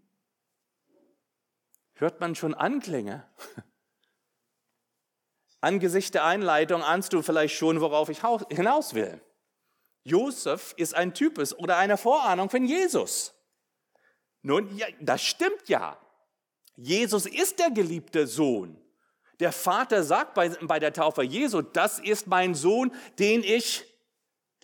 Hört 1.93 2.19
man 2.19 2.35
schon 2.35 2.53
Anklänge? 2.53 3.25
Angesichts 5.65 6.11
der 6.11 6.23
Einleitung 6.25 6.83
ahnst 6.83 7.11
du 7.11 7.23
vielleicht 7.23 7.55
schon, 7.55 7.81
worauf 7.81 8.09
ich 8.09 8.21
hinaus 8.51 8.93
will. 8.93 9.19
Josef 10.03 10.75
ist 10.77 10.93
ein 10.93 11.15
Typus 11.15 11.57
oder 11.57 11.77
eine 11.77 11.97
Vorahnung 11.97 12.51
von 12.51 12.65
Jesus. 12.65 13.33
Nun, 14.43 14.77
ja, 14.77 14.85
das 14.99 15.23
stimmt 15.23 15.67
ja. 15.67 15.97
Jesus 16.75 17.25
ist 17.25 17.57
der 17.57 17.71
geliebte 17.71 18.27
Sohn. 18.27 18.79
Der 19.39 19.51
Vater 19.51 20.03
sagt 20.03 20.35
bei, 20.35 20.49
bei 20.49 20.79
der 20.79 20.93
Taufe 20.93 21.23
Jesu, 21.23 21.63
das 21.63 21.97
ist 21.97 22.27
mein 22.27 22.53
Sohn, 22.53 22.93
den 23.17 23.43
ich 23.43 23.85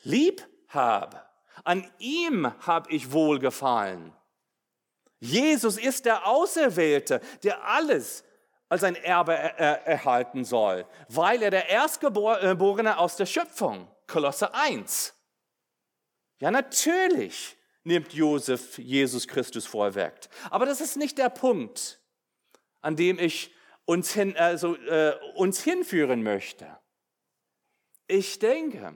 lieb 0.03 0.47
habe. 0.67 1.19
An 1.63 1.91
ihm 1.97 2.53
habe 2.67 2.91
ich 2.91 3.11
wohlgefallen. 3.11 4.13
Jesus 5.19 5.79
ist 5.79 6.05
der 6.05 6.27
Auserwählte, 6.27 7.21
der 7.41 7.65
alles 7.65 8.23
als 8.71 8.85
ein 8.85 8.95
Erbe 8.95 9.33
er 9.33 9.85
erhalten 9.85 10.45
soll, 10.45 10.85
weil 11.09 11.43
er 11.43 11.51
der 11.51 11.67
Erstgeborene 11.67 12.97
aus 12.97 13.17
der 13.17 13.25
Schöpfung, 13.25 13.85
Kolosse 14.07 14.53
1. 14.53 15.13
Ja, 16.39 16.51
natürlich 16.51 17.57
nimmt 17.83 18.13
Josef 18.13 18.77
Jesus 18.77 19.27
Christus 19.27 19.65
vorweg. 19.65 20.13
Aber 20.49 20.65
das 20.65 20.79
ist 20.79 20.95
nicht 20.95 21.17
der 21.17 21.27
Punkt, 21.27 21.99
an 22.79 22.95
dem 22.95 23.19
ich 23.19 23.53
uns, 23.83 24.13
hin, 24.13 24.37
also, 24.37 24.77
äh, 24.77 25.19
uns 25.35 25.61
hinführen 25.61 26.23
möchte. 26.23 26.79
Ich 28.07 28.39
denke, 28.39 28.93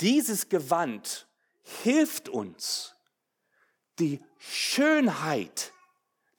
dieses 0.00 0.48
Gewand 0.48 1.28
hilft 1.82 2.30
uns, 2.30 2.94
die 3.98 4.24
Schönheit 4.38 5.74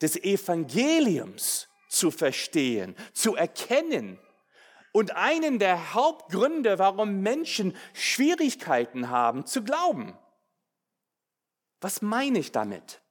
des 0.02 0.16
Evangeliums 0.16 1.68
zu 1.92 2.10
verstehen, 2.10 2.96
zu 3.14 3.36
erkennen. 3.36 4.18
Und 4.94 5.16
einen 5.16 5.60
der 5.60 5.94
Hauptgründe, 5.94 6.80
warum 6.80 7.22
Menschen 7.22 7.76
Schwierigkeiten 7.94 9.10
haben, 9.10 9.46
zu 9.46 9.64
glauben. 9.64 10.18
Was 11.80 12.02
meine 12.02 12.40
ich 12.40 12.52
damit? 12.52 13.02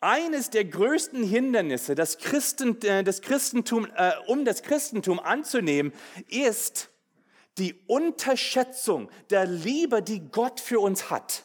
Eines 0.00 0.48
der 0.48 0.64
größten 0.64 1.22
Hindernisse, 1.22 1.94
das, 1.94 2.18
Christen, 2.18 2.80
äh, 2.82 3.04
das 3.04 3.20
Christentum, 3.20 3.86
äh, 3.94 4.12
um 4.26 4.46
das 4.46 4.62
Christentum 4.62 5.20
anzunehmen, 5.20 5.92
ist 6.28 6.90
die 7.58 7.74
Unterschätzung 7.86 9.10
der 9.28 9.44
Liebe, 9.44 10.02
die 10.02 10.20
Gott 10.30 10.60
für 10.60 10.80
uns 10.80 11.10
hat. 11.10 11.44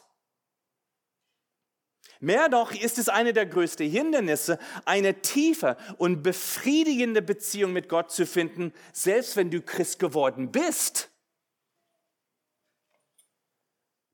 Mehr 2.20 2.48
noch 2.48 2.72
ist 2.72 2.98
es 2.98 3.08
eine 3.08 3.32
der 3.32 3.46
größten 3.46 3.88
Hindernisse, 3.88 4.58
eine 4.84 5.20
tiefe 5.20 5.76
und 5.98 6.22
befriedigende 6.22 7.22
Beziehung 7.22 7.72
mit 7.72 7.88
Gott 7.88 8.10
zu 8.10 8.26
finden, 8.26 8.72
selbst 8.92 9.36
wenn 9.36 9.50
du 9.50 9.60
Christ 9.60 9.98
geworden 9.98 10.50
bist. 10.50 11.10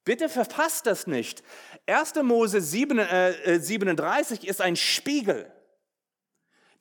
Bitte 0.04 0.28
verpasst 0.28 0.86
das 0.86 1.06
nicht. 1.06 1.44
1. 1.86 2.14
Mose 2.22 2.60
37 2.60 4.44
äh, 4.44 4.50
ist 4.50 4.60
ein 4.60 4.76
Spiegel. 4.76 5.50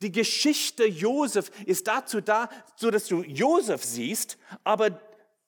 Die 0.01 0.11
Geschichte 0.11 0.85
Josef 0.85 1.51
ist 1.67 1.87
dazu 1.87 2.21
da, 2.21 2.49
so 2.75 2.89
dass 2.89 3.05
du 3.05 3.21
Josef 3.21 3.83
siehst, 3.83 4.39
aber 4.63 4.99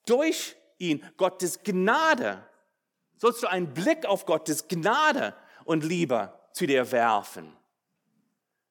durch 0.06 0.56
ihn 0.78 1.04
Gottes 1.18 1.64
Gnade 1.64 2.48
sollst 3.18 3.42
du 3.42 3.48
einen 3.48 3.74
Blick 3.74 4.06
auf 4.06 4.28
Gottes 4.28 4.68
Gnade 4.68 5.34
und 5.65 5.84
Liebe 5.84 6.34
zu 6.54 6.65
dir 6.65 6.91
werfen. 6.91 7.52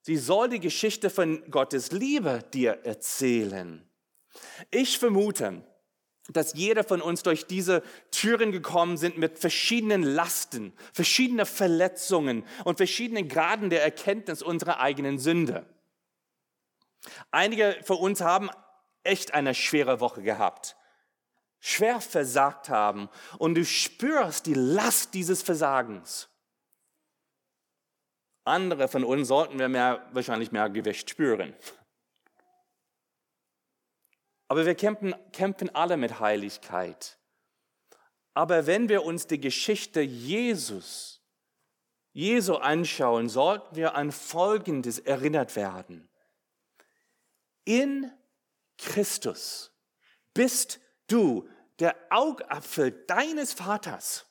Sie 0.03 0.17
soll 0.17 0.49
die 0.49 0.61
Geschichte 0.61 1.11
von 1.11 1.49
Gottes 1.51 1.93
Liebe 1.93 2.45
dir 2.53 2.85
erzählen. 2.85 3.89
Ich 4.71 4.99
vermute, 4.99 5.63
dass 6.29 6.55
jeder 6.55 6.85
von 6.85 7.01
uns 7.01 7.23
durch 7.23 7.47
diese 7.47 7.83
Türen 8.11 8.53
gekommen 8.53 8.97
sind 8.97 9.19
mit 9.19 9.39
verschiedenen 9.39 10.03
Lasten, 10.03 10.73
verschiedenen 10.93 11.47
Verletzungen 11.47 12.45
und 12.65 12.77
verschiedenen 12.77 13.29
Graden 13.29 13.71
der 13.71 13.83
Erkenntnis 13.83 14.43
unserer 14.43 14.81
eigenen 14.81 15.19
Sünde. 15.19 15.67
Einige 17.31 17.79
von 17.85 17.97
uns 17.99 18.21
haben 18.21 18.51
echt 19.03 19.35
eine 19.35 19.55
schwere 19.55 20.01
Woche 20.01 20.23
gehabt, 20.23 20.77
schwer 21.59 22.01
versagt 22.01 22.69
haben 22.69 23.09
und 23.39 23.57
du 23.57 23.65
spürst 23.65 24.47
die 24.47 24.55
Last 24.55 25.15
dieses 25.15 25.43
Versagens. 25.43 26.29
Andere 28.45 28.89
von 28.89 29.05
uns 29.05 29.29
sollten 29.29 29.59
wir 29.59 29.69
mehr, 29.69 30.09
wahrscheinlich 30.13 30.51
mehr 30.51 30.69
Gewicht 30.69 31.09
spüren. 31.09 31.55
Aber 34.49 34.67
wir 34.67 34.75
kämpfen, 34.75 35.15
kämpfen 35.33 35.75
alle 35.75 35.97
mit 35.97 36.21
Heiligkeit. 36.21 37.19
Aber 38.35 38.67
wenn 38.67 38.89
wir 38.89 39.05
uns 39.05 39.27
die 39.27 39.41
Geschichte 39.41 40.01
Jesus, 40.01 41.23
Jesu 42.13 42.57
anschauen, 42.57 43.29
sollten 43.29 43.77
wir 43.77 43.95
an 43.95 44.13
Folgendes 44.13 44.99
erinnert 44.99 45.57
werden. 45.57 46.11
In 47.65 48.11
Christus 48.77 49.73
bist 50.35 50.81
du 51.07 51.49
der 51.79 51.97
Augapfel 52.11 53.05
deines 53.07 53.53
Vaters. 53.53 54.27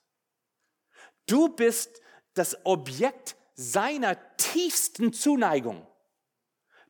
Du 1.26 1.50
bist 1.50 2.02
das 2.34 2.66
Objekt 2.66 3.36
seiner 3.54 4.18
tiefsten 4.38 5.14
Zuneigung. 5.14 5.88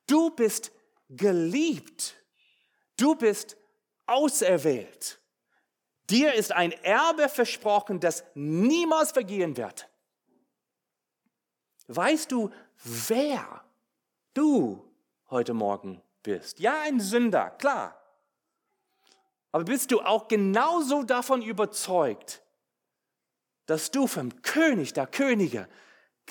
Du 0.07 0.29
bist 0.31 0.71
geliebt. 1.09 2.15
Du 2.97 3.15
bist 3.15 3.57
auserwählt. 4.05 5.19
Dir 6.09 6.33
ist 6.33 6.51
ein 6.51 6.71
Erbe 6.71 7.29
versprochen, 7.29 7.99
das 7.99 8.23
niemals 8.35 9.11
vergehen 9.11 9.55
wird. 9.55 9.89
Weißt 11.87 12.31
du, 12.31 12.51
wer 12.83 13.63
du 14.33 14.93
heute 15.29 15.53
Morgen 15.53 16.01
bist? 16.23 16.59
Ja, 16.59 16.81
ein 16.81 16.99
Sünder, 16.99 17.49
klar. 17.51 17.97
Aber 19.51 19.65
bist 19.65 19.91
du 19.91 20.01
auch 20.01 20.27
genauso 20.27 21.03
davon 21.03 21.41
überzeugt, 21.41 22.41
dass 23.65 23.91
du 23.91 24.07
vom 24.07 24.41
König 24.41 24.93
der 24.93 25.07
Könige 25.07 25.67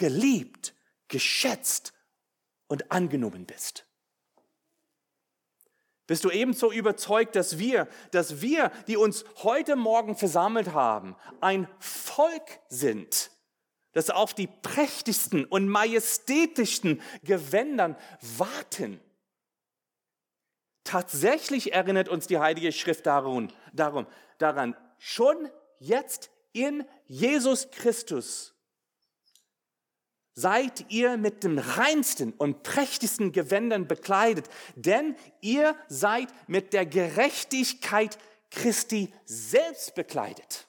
geliebt, 0.01 0.75
geschätzt 1.09 1.93
und 2.67 2.91
angenommen 2.91 3.47
bist? 3.47 3.87
Bist 6.09 6.25
du 6.25 6.31
ebenso 6.31 6.73
überzeugt, 6.73 7.37
dass 7.37 7.61
wir, 7.61 7.87
dass 8.11 8.41
wir, 8.41 8.73
die 8.89 8.97
uns 8.97 9.25
heute 9.45 9.77
Morgen 9.77 10.17
versammelt 10.17 10.73
haben, 10.73 11.15
ein 11.41 11.69
Volk 11.79 12.59
sind, 12.69 13.31
das 13.93 14.11
auf 14.11 14.35
die 14.35 14.49
prächtigsten 14.49 15.45
und 15.45 15.69
majestätischsten 15.69 17.01
Gewändern 17.23 17.97
warten? 18.39 19.01
Tatsächlich 20.83 21.75
erinnert 21.75 22.09
uns 22.09 22.27
die 22.27 22.41
Heilige 22.41 22.73
Schrift 22.73 23.07
darum, 23.07 23.47
darum, 23.73 24.09
daran, 24.39 24.75
schon 24.99 25.49
jetzt 25.79 26.31
in 26.53 26.85
Jesus 27.07 27.71
Christus 27.71 28.57
seid 30.35 30.87
ihr 30.90 31.16
mit 31.16 31.45
den 31.45 31.59
reinsten 31.59 32.33
und 32.33 32.62
prächtigsten 32.62 33.33
Gewändern 33.33 33.87
bekleidet, 33.87 34.49
denn 34.75 35.16
ihr 35.40 35.77
seid 35.88 36.29
mit 36.47 36.73
der 36.73 36.87
Gerechtigkeit 36.87 38.19
Christi 38.51 39.12
selbst 39.25 39.95
bekleidet. 39.95 40.66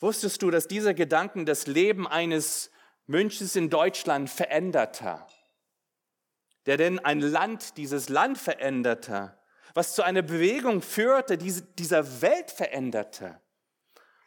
Wusstest 0.00 0.42
du, 0.42 0.50
dass 0.50 0.68
dieser 0.68 0.94
Gedanken 0.94 1.44
das 1.44 1.66
Leben 1.66 2.06
eines 2.06 2.70
Mönches 3.06 3.56
in 3.56 3.68
Deutschland 3.68 4.30
veränderte? 4.30 5.24
Der 6.66 6.76
denn 6.76 6.98
ein 7.00 7.20
Land, 7.20 7.76
dieses 7.76 8.08
Land 8.08 8.38
veränderte, 8.38 9.36
was 9.74 9.94
zu 9.94 10.02
einer 10.02 10.22
Bewegung 10.22 10.82
führte, 10.82 11.36
die 11.38 11.52
dieser 11.78 12.20
Welt 12.22 12.50
veränderte. 12.50 13.40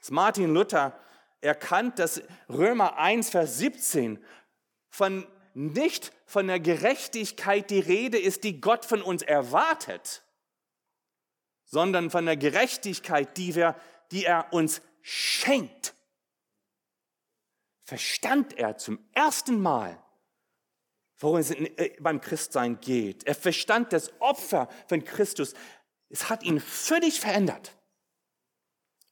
Martin 0.09 0.53
Luther 0.53 0.97
erkannt, 1.41 1.99
dass 1.99 2.21
Römer 2.49 2.97
1, 2.97 3.29
Vers 3.29 3.57
17 3.59 4.23
von 4.89 5.27
nicht 5.53 6.13
von 6.25 6.47
der 6.47 6.59
Gerechtigkeit 6.59 7.69
die 7.69 7.79
Rede 7.79 8.17
ist, 8.17 8.43
die 8.43 8.61
Gott 8.61 8.85
von 8.85 9.01
uns 9.01 9.21
erwartet, 9.21 10.23
sondern 11.65 12.09
von 12.09 12.25
der 12.25 12.37
Gerechtigkeit, 12.37 13.37
die, 13.37 13.55
wir, 13.55 13.75
die 14.11 14.25
er 14.25 14.51
uns 14.53 14.81
schenkt. 15.01 15.93
Verstand 17.83 18.57
er 18.57 18.77
zum 18.77 18.99
ersten 19.11 19.61
Mal, 19.61 20.01
worum 21.17 21.37
es 21.37 21.51
äh, 21.51 21.97
beim 21.99 22.21
Christsein 22.21 22.79
geht. 22.79 23.25
Er 23.25 23.35
verstand 23.35 23.91
das 23.91 24.21
Opfer 24.21 24.69
von 24.87 25.03
Christus. 25.03 25.53
Es 26.09 26.29
hat 26.29 26.43
ihn 26.43 26.59
völlig 26.59 27.19
verändert. 27.19 27.75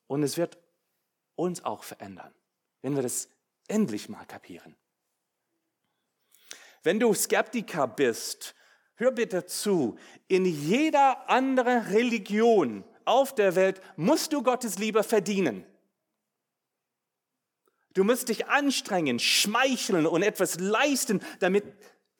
Und 0.07 0.23
es 0.23 0.37
wird 0.37 0.57
uns 1.39 1.63
auch 1.63 1.83
verändern, 1.83 2.33
wenn 2.81 2.95
wir 2.95 3.01
das 3.01 3.29
endlich 3.67 4.09
mal 4.09 4.25
kapieren. 4.25 4.75
Wenn 6.83 6.99
du 6.99 7.13
Skeptiker 7.13 7.87
bist, 7.87 8.55
hör 8.95 9.11
bitte 9.11 9.45
zu. 9.45 9.97
In 10.27 10.45
jeder 10.45 11.29
anderen 11.29 11.83
Religion 11.87 12.83
auf 13.05 13.33
der 13.33 13.55
Welt 13.55 13.81
musst 13.95 14.33
du 14.33 14.43
Gottes 14.43 14.77
Liebe 14.77 15.03
verdienen. 15.03 15.65
Du 17.93 18.03
musst 18.03 18.29
dich 18.29 18.47
anstrengen, 18.47 19.19
schmeicheln 19.19 20.05
und 20.05 20.21
etwas 20.21 20.59
leisten, 20.59 21.21
damit 21.39 21.65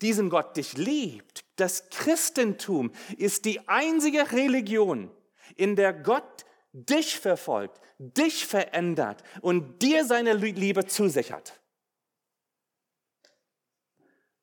diesen 0.02 0.30
Gott 0.30 0.58
dich 0.58 0.78
liebt. 0.78 1.46
Das 1.58 1.90
Christentum 1.90 2.92
ist 3.18 3.46
die 3.46 3.68
einzige 3.68 4.32
Religion, 4.32 5.12
in 5.56 5.76
der 5.76 5.94
Gott 5.94 6.46
dich 6.74 7.20
verfolgt, 7.20 7.80
dich 8.00 8.48
verändert 8.48 9.24
und 9.42 9.82
dir 9.82 10.06
seine 10.06 10.34
Liebe 10.34 10.88
zusichert. 10.88 11.60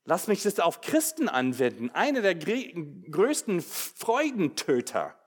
Lass 0.05 0.29
mich 0.29 0.45
das 0.45 0.61
auf 0.61 0.83
Christen 0.83 1.29
anwenden, 1.29 1.91
eine 1.91 2.23
der 2.23 2.37
größten 2.37 3.61
Freudentöter. 3.61 5.19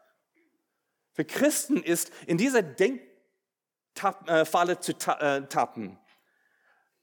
Für 1.11 1.25
Christen 1.25 1.83
ist 1.83 2.13
in 2.27 2.37
dieser 2.37 2.61
Denkfalle 2.61 3.01
zu 4.79 4.93
äh, 4.93 5.47
tappen. 5.47 5.99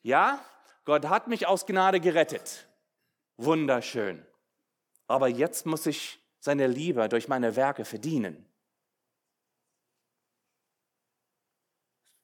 Ja, 0.00 0.42
Gott 0.86 1.06
hat 1.06 1.28
mich 1.28 1.46
aus 1.46 1.66
Gnade 1.66 2.00
gerettet. 2.00 2.66
Wunderschön. 3.36 4.24
Aber 5.06 5.28
jetzt 5.28 5.66
muss 5.66 5.84
ich 5.84 6.18
seine 6.38 6.66
Liebe 6.68 7.10
durch 7.10 7.28
meine 7.28 7.56
Werke 7.56 7.84
verdienen. 7.84 8.48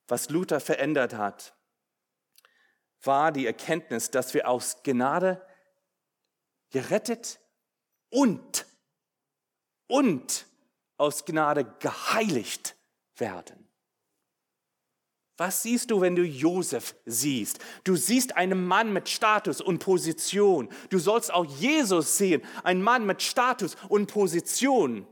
Was 0.09 0.31
Luther 0.31 0.61
verändert 0.61 1.15
hat, 1.15 1.55
war 3.03 3.33
die 3.33 3.47
Erkenntnis, 3.47 4.11
dass 4.11 4.35
wir 4.35 4.49
aus 4.49 4.83
Gnade 4.83 5.45
gerettet 6.71 7.41
und, 8.11 8.67
und 9.87 10.47
aus 10.97 11.25
Gnade 11.25 11.65
geheiligt 11.81 12.77
werden. 13.17 13.63
Was 15.37 15.63
siehst 15.63 15.91
du, 15.91 16.01
wenn 16.01 16.15
du 16.15 16.23
Josef 16.23 16.95
siehst? 17.07 17.59
Du 17.85 17.97
siehst 17.97 18.37
einen 18.37 18.67
Mann 18.67 18.93
mit 18.93 19.09
Status 19.09 19.61
und 19.61 19.79
Position. 19.81 20.69
Du 20.91 20.99
sollst 20.99 21.33
auch 21.33 21.47
Jesus 21.47 22.17
sehen, 22.19 22.43
einen 22.63 22.83
Mann 22.83 23.07
mit 23.07 23.23
Status 23.23 23.77
und 23.89 24.07
Position. 24.13 25.07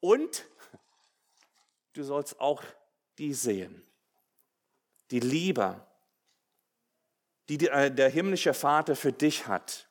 Und 0.00 0.46
du 1.94 2.02
sollst 2.02 2.40
auch 2.40 2.62
die 3.18 3.34
sehen. 3.34 3.82
Die 5.10 5.20
Liebe, 5.20 5.86
die 7.48 7.68
äh, 7.68 7.90
der 7.90 8.08
himmlische 8.08 8.54
Vater 8.54 8.96
für 8.96 9.12
dich 9.12 9.46
hat. 9.46 9.88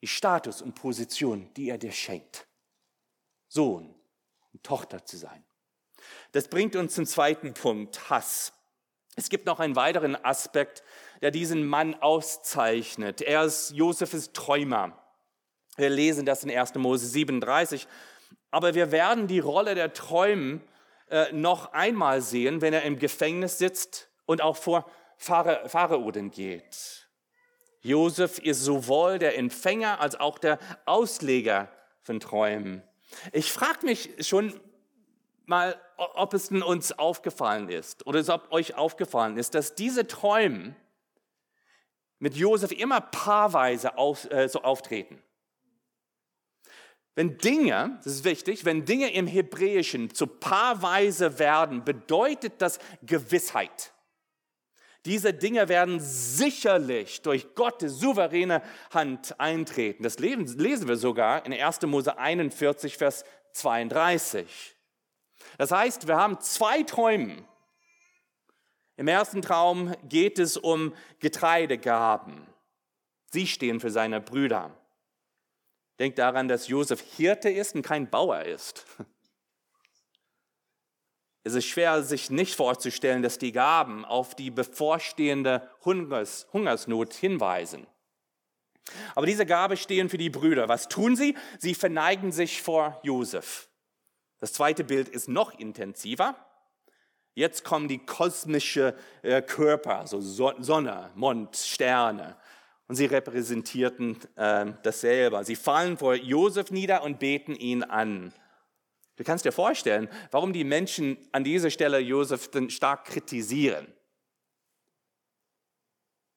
Die 0.00 0.06
Status 0.06 0.62
und 0.62 0.74
Position, 0.74 1.52
die 1.54 1.70
er 1.70 1.78
dir 1.78 1.92
schenkt. 1.92 2.46
Sohn 3.48 3.94
und 4.52 4.62
Tochter 4.62 5.04
zu 5.04 5.16
sein. 5.16 5.44
Das 6.32 6.48
bringt 6.48 6.76
uns 6.76 6.94
zum 6.94 7.06
zweiten 7.06 7.54
Punkt, 7.54 8.10
Hass. 8.10 8.52
Es 9.16 9.28
gibt 9.28 9.46
noch 9.46 9.58
einen 9.58 9.74
weiteren 9.74 10.14
Aspekt, 10.24 10.84
der 11.22 11.32
diesen 11.32 11.66
Mann 11.66 11.96
auszeichnet. 11.96 13.20
Er 13.20 13.44
ist 13.44 13.70
Josefs 13.70 14.32
Träumer. 14.32 14.96
Wir 15.76 15.90
lesen 15.90 16.24
das 16.24 16.44
in 16.44 16.50
1. 16.50 16.74
Mose 16.74 17.06
37. 17.06 17.88
Aber 18.52 18.74
wir 18.74 18.92
werden 18.92 19.26
die 19.26 19.40
Rolle 19.40 19.74
der 19.74 19.92
Träumen 19.92 20.62
äh, 21.10 21.32
noch 21.32 21.72
einmal 21.72 22.20
sehen, 22.20 22.60
wenn 22.60 22.72
er 22.72 22.82
im 22.82 22.98
Gefängnis 22.98 23.58
sitzt 23.58 24.08
und 24.26 24.42
auch 24.42 24.56
vor 24.56 24.90
Pharao 25.16 26.12
geht. 26.30 27.08
Josef 27.80 28.38
ist 28.38 28.62
sowohl 28.62 29.18
der 29.18 29.38
Empfänger 29.38 30.00
als 30.00 30.18
auch 30.18 30.38
der 30.38 30.58
Ausleger 30.84 31.68
von 32.02 32.20
Träumen. 32.20 32.82
Ich 33.32 33.52
frage 33.52 33.86
mich 33.86 34.10
schon 34.20 34.60
mal, 35.46 35.80
ob 35.96 36.34
es 36.34 36.50
uns 36.50 36.98
aufgefallen 36.98 37.68
ist 37.68 38.06
oder 38.06 38.22
ob 38.34 38.52
euch 38.52 38.76
aufgefallen 38.76 39.36
ist, 39.38 39.54
dass 39.54 39.74
diese 39.74 40.06
Träume 40.06 40.76
mit 42.18 42.34
Josef 42.34 42.72
immer 42.72 43.00
paarweise 43.00 43.96
auf, 43.96 44.30
äh, 44.30 44.48
so 44.48 44.62
auftreten. 44.62 45.22
Wenn 47.18 47.36
Dinge, 47.36 47.98
das 48.04 48.12
ist 48.12 48.24
wichtig, 48.24 48.64
wenn 48.64 48.84
Dinge 48.84 49.12
im 49.12 49.26
Hebräischen 49.26 50.14
zu 50.14 50.28
paarweise 50.28 51.40
werden, 51.40 51.82
bedeutet 51.82 52.62
das 52.62 52.78
Gewissheit. 53.02 53.92
Diese 55.04 55.34
Dinge 55.34 55.68
werden 55.68 55.98
sicherlich 55.98 57.20
durch 57.22 57.56
Gottes 57.56 57.98
souveräne 57.98 58.62
Hand 58.92 59.34
eintreten. 59.40 60.04
Das 60.04 60.20
lesen 60.20 60.86
wir 60.86 60.94
sogar 60.94 61.44
in 61.44 61.52
1. 61.52 61.82
Mose 61.86 62.16
41, 62.16 62.96
Vers 62.96 63.24
32. 63.50 64.76
Das 65.56 65.72
heißt, 65.72 66.06
wir 66.06 66.14
haben 66.18 66.38
zwei 66.40 66.84
Träume. 66.84 67.44
Im 68.96 69.08
ersten 69.08 69.42
Traum 69.42 69.92
geht 70.08 70.38
es 70.38 70.56
um 70.56 70.94
Getreidegaben. 71.18 72.46
Sie 73.32 73.48
stehen 73.48 73.80
für 73.80 73.90
seine 73.90 74.20
Brüder. 74.20 74.72
Denkt 75.98 76.18
daran, 76.18 76.48
dass 76.48 76.68
Josef 76.68 77.00
Hirte 77.16 77.50
ist 77.50 77.74
und 77.74 77.82
kein 77.82 78.08
Bauer 78.08 78.42
ist. 78.42 78.84
Es 81.44 81.54
ist 81.54 81.64
schwer, 81.64 82.02
sich 82.02 82.28
nicht 82.28 82.54
vorzustellen, 82.54 83.22
dass 83.22 83.38
die 83.38 83.52
Gaben 83.52 84.04
auf 84.04 84.34
die 84.34 84.50
bevorstehende 84.50 85.66
Hungers, 85.82 86.46
Hungersnot 86.52 87.14
hinweisen. 87.14 87.86
Aber 89.14 89.24
diese 89.24 89.46
Gabe 89.46 89.78
stehen 89.78 90.10
für 90.10 90.18
die 90.18 90.28
Brüder. 90.28 90.68
Was 90.68 90.88
tun 90.88 91.16
sie? 91.16 91.36
Sie 91.58 91.74
verneigen 91.74 92.32
sich 92.32 92.60
vor 92.60 93.00
Josef. 93.02 93.70
Das 94.40 94.52
zweite 94.52 94.84
Bild 94.84 95.08
ist 95.08 95.28
noch 95.28 95.58
intensiver. 95.58 96.36
Jetzt 97.34 97.64
kommen 97.64 97.88
die 97.88 98.04
kosmische 98.04 98.94
äh, 99.22 99.40
Körper, 99.40 100.06
so 100.06 100.20
Sonne, 100.20 101.10
Mond, 101.14 101.56
Sterne. 101.56 102.36
Und 102.88 102.96
sie 102.96 103.04
repräsentierten 103.06 104.18
äh, 104.36 104.72
dasselbe. 104.82 105.44
Sie 105.44 105.56
fallen 105.56 105.98
vor 105.98 106.14
Josef 106.14 106.70
nieder 106.70 107.02
und 107.02 107.18
beten 107.18 107.54
ihn 107.54 107.82
an. 107.82 108.32
Du 109.16 109.24
kannst 109.24 109.44
dir 109.44 109.52
vorstellen, 109.52 110.08
warum 110.30 110.52
die 110.52 110.64
Menschen 110.64 111.18
an 111.32 111.44
dieser 111.44 111.70
Stelle 111.70 111.98
Josef 111.98 112.50
stark 112.68 113.04
kritisieren. 113.04 113.92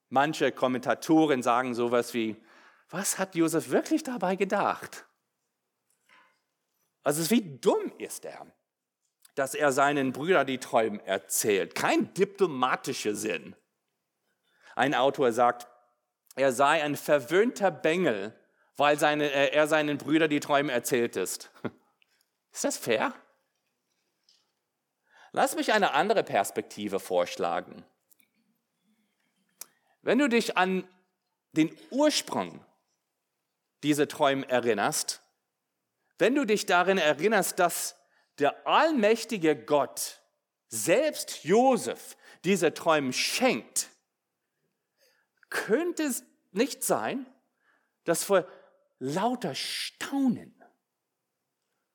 Manche 0.09 0.51
Kommentatoren 0.51 1.41
sagen 1.41 1.73
sowas 1.73 2.13
wie, 2.13 2.35
was 2.89 3.17
hat 3.17 3.35
Josef 3.35 3.69
wirklich 3.69 4.03
dabei 4.03 4.35
gedacht? 4.35 5.05
Also 7.03 7.29
wie 7.29 7.57
dumm 7.59 7.93
ist 7.97 8.25
er, 8.25 8.45
dass 9.35 9.55
er 9.55 9.71
seinen 9.71 10.11
Brüdern 10.11 10.45
die 10.45 10.57
Träume 10.57 11.01
erzählt. 11.05 11.75
Kein 11.75 12.13
diplomatischer 12.13 13.15
Sinn. 13.15 13.55
Ein 14.75 14.93
Autor 14.93 15.31
sagt, 15.31 15.67
er 16.35 16.51
sei 16.51 16.83
ein 16.83 16.95
verwöhnter 16.95 17.71
Bengel, 17.71 18.33
weil 18.77 18.97
seine, 18.97 19.31
äh, 19.31 19.53
er 19.53 19.67
seinen 19.67 19.97
Brüdern 19.97 20.29
die 20.29 20.39
Träume 20.39 20.71
erzählt 20.71 21.15
ist. 21.15 21.51
Ist 22.51 22.63
das 22.63 22.77
fair? 22.77 23.13
Lass 25.31 25.55
mich 25.55 25.71
eine 25.71 25.93
andere 25.93 26.23
Perspektive 26.23 26.99
vorschlagen. 26.99 27.85
Wenn 30.01 30.17
du 30.17 30.27
dich 30.27 30.57
an 30.57 30.87
den 31.53 31.75
Ursprung 31.89 32.65
dieser 33.83 34.07
Träume 34.07 34.47
erinnerst, 34.49 35.21
wenn 36.17 36.35
du 36.35 36.45
dich 36.45 36.65
darin 36.65 36.97
erinnerst, 36.97 37.59
dass 37.59 37.95
der 38.39 38.67
allmächtige 38.67 39.55
Gott 39.55 40.21
selbst 40.67 41.43
Josef 41.43 42.17
diese 42.43 42.73
Träume 42.73 43.13
schenkt, 43.13 43.89
könnte 45.51 46.03
es 46.03 46.23
nicht 46.51 46.83
sein, 46.83 47.27
dass 48.05 48.23
vor 48.23 48.47
lauter 48.97 49.53
Staunen, 49.53 50.55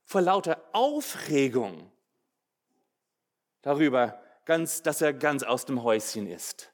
vor 0.04 0.20
lauter 0.20 0.62
Aufregung 0.72 1.90
darüber, 3.62 4.22
ganz, 4.44 4.82
dass 4.82 5.00
er 5.00 5.12
ganz 5.12 5.42
aus 5.42 5.64
dem 5.64 5.82
Häuschen 5.82 6.28
ist. 6.28 6.72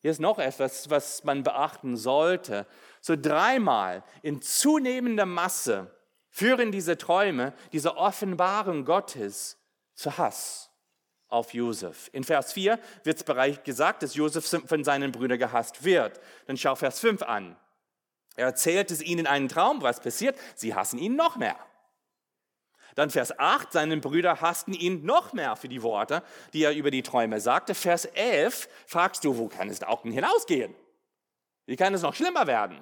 Hier 0.00 0.12
ist 0.12 0.20
noch 0.20 0.38
etwas, 0.38 0.88
was 0.90 1.24
man 1.24 1.42
beachten 1.42 1.96
sollte. 1.96 2.66
So 3.00 3.16
dreimal 3.16 4.04
in 4.22 4.40
zunehmender 4.40 5.26
Masse 5.26 5.92
führen 6.30 6.70
diese 6.70 6.96
Träume, 6.96 7.52
diese 7.72 7.96
Offenbarung 7.96 8.84
Gottes 8.84 9.58
zu 9.94 10.16
Hass 10.16 10.67
auf 11.28 11.54
Josef. 11.54 12.10
In 12.12 12.24
Vers 12.24 12.52
4 12.52 12.78
wird 13.04 13.16
es 13.18 13.24
bereits 13.24 13.62
gesagt, 13.64 14.02
dass 14.02 14.14
Josef 14.14 14.48
von 14.66 14.84
seinen 14.84 15.12
Brüdern 15.12 15.38
gehasst 15.38 15.84
wird. 15.84 16.20
Dann 16.46 16.56
schau 16.56 16.74
Vers 16.74 17.00
5 17.00 17.22
an. 17.22 17.56
Er 18.36 18.46
erzählt 18.46 18.90
es 18.90 19.02
ihnen 19.02 19.20
in 19.20 19.26
einem 19.26 19.48
Traum, 19.48 19.82
was 19.82 20.00
passiert. 20.00 20.38
Sie 20.54 20.74
hassen 20.74 20.98
ihn 20.98 21.16
noch 21.16 21.36
mehr. 21.36 21.58
Dann 22.94 23.10
Vers 23.10 23.38
8, 23.38 23.72
seine 23.72 23.96
Brüder 23.98 24.40
hassten 24.40 24.72
ihn 24.72 25.04
noch 25.04 25.32
mehr 25.32 25.54
für 25.56 25.68
die 25.68 25.82
Worte, 25.82 26.22
die 26.52 26.64
er 26.64 26.74
über 26.74 26.90
die 26.90 27.02
Träume 27.02 27.40
sagte. 27.40 27.74
Vers 27.74 28.06
11 28.06 28.68
fragst 28.86 29.24
du, 29.24 29.38
wo 29.38 29.48
kann 29.48 29.68
es 29.68 29.82
auch 29.82 30.02
denn 30.02 30.12
hinausgehen? 30.12 30.74
Wie 31.66 31.76
kann 31.76 31.94
es 31.94 32.02
noch 32.02 32.14
schlimmer 32.14 32.46
werden? 32.46 32.80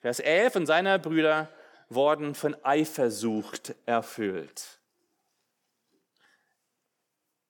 Vers 0.00 0.18
11, 0.18 0.56
und 0.56 0.66
seine 0.66 0.98
Brüder 0.98 1.48
wurden 1.88 2.34
von 2.34 2.56
Eifersucht 2.64 3.74
erfüllt. 3.86 4.80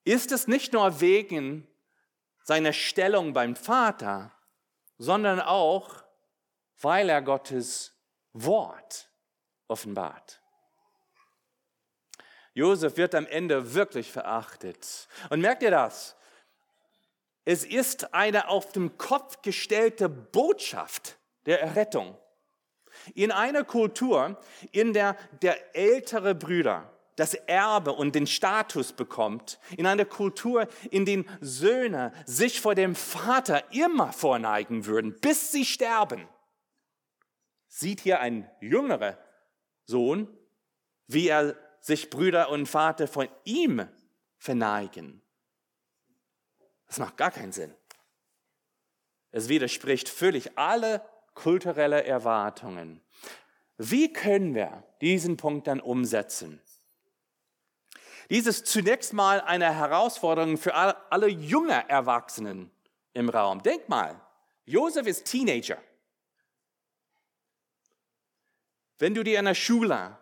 Ist 0.05 0.33
es 0.33 0.47
nicht 0.47 0.73
nur 0.73 1.01
wegen 1.01 1.67
seiner 2.43 2.75
Stellung 2.75 3.33
beim 3.33 3.57
Vater, 3.57 4.31
sondern 4.99 5.41
auch, 5.41 6.05
weil 6.81 7.09
er 7.09 7.23
Gottes 7.23 7.95
Wort 8.35 9.09
offenbart. 9.67 10.43
Josef 12.53 12.97
wird 12.97 13.15
am 13.15 13.27
Ende 13.27 13.75
wirklich 13.75 14.13
verachtet. 14.13 15.09
Und 15.31 15.41
merkt 15.41 15.63
ihr 15.63 15.71
das? 15.71 16.17
Es 17.45 17.65
ist 17.65 18.15
eine 18.15 18.49
auf 18.49 18.73
den 18.73 18.97
Kopf 18.97 19.43
gestellte 19.43 20.09
Botschaft 20.09 21.19
der 21.47 21.61
Errettung. 21.61 22.17
In 23.15 23.33
einer 23.33 23.65
Kultur, 23.65 24.41
in 24.71 24.93
der 24.93 25.17
der 25.43 25.75
ältere 25.75 26.35
Brüder 26.35 26.94
das 27.17 27.35
Erbe 27.35 27.93
und 27.93 28.15
den 28.15 28.27
Status 28.27 28.93
bekommt, 28.93 29.59
in 29.77 29.87
einer 29.87 30.05
Kultur, 30.05 30.69
in 30.91 31.05
der 31.05 31.25
Söhne 31.41 32.13
sich 32.27 32.61
vor 32.61 32.75
dem 32.75 32.95
Vater 32.95 33.73
immer 33.73 34.13
vorneigen 34.13 34.87
würden, 34.87 35.19
bis 35.21 35.53
sie 35.53 35.65
sterben, 35.65 36.29
sieht 37.69 38.01
hier 38.01 38.21
ein 38.21 38.51
jüngerer 38.61 39.19
Sohn, 39.85 40.29
wie 41.07 41.29
er 41.29 41.57
sich 41.81 42.11
Brüder 42.11 42.49
und 42.51 42.67
Vater 42.67 43.07
von 43.07 43.29
ihm 43.45 43.87
verneigen. 44.39 45.23
Das 46.87 46.99
macht 46.99 47.17
gar 47.17 47.31
keinen 47.31 47.53
Sinn. 47.53 47.75
Es 49.31 49.49
widerspricht 49.49 50.09
völlig 50.09 50.57
alle 50.57 51.05
kulturelle 51.35 52.05
Erwartungen. 52.05 53.01
Wie 53.77 54.13
können 54.13 54.55
wir 54.55 54.85
diesen 55.01 55.37
Punkt 55.37 55.67
dann 55.67 55.81
umsetzen? 55.81 56.63
Dies 58.31 58.47
ist 58.47 58.67
zunächst 58.67 59.13
mal 59.13 59.41
eine 59.41 59.75
Herausforderung 59.75 60.57
für 60.57 60.75
alle 60.75 61.29
junge 61.29 61.89
Erwachsenen 61.89 62.71
im 63.13 63.29
Raum. 63.29 63.63
Denk 63.63 63.89
mal, 63.89 64.21
Josef 64.65 65.07
ist 65.07 65.27
Teenager. 65.27 65.79
Wenn 68.99 69.15
du 69.15 69.23
dir 69.23 69.39
in 69.39 69.45
der 69.45 69.55
Schule 69.55 70.17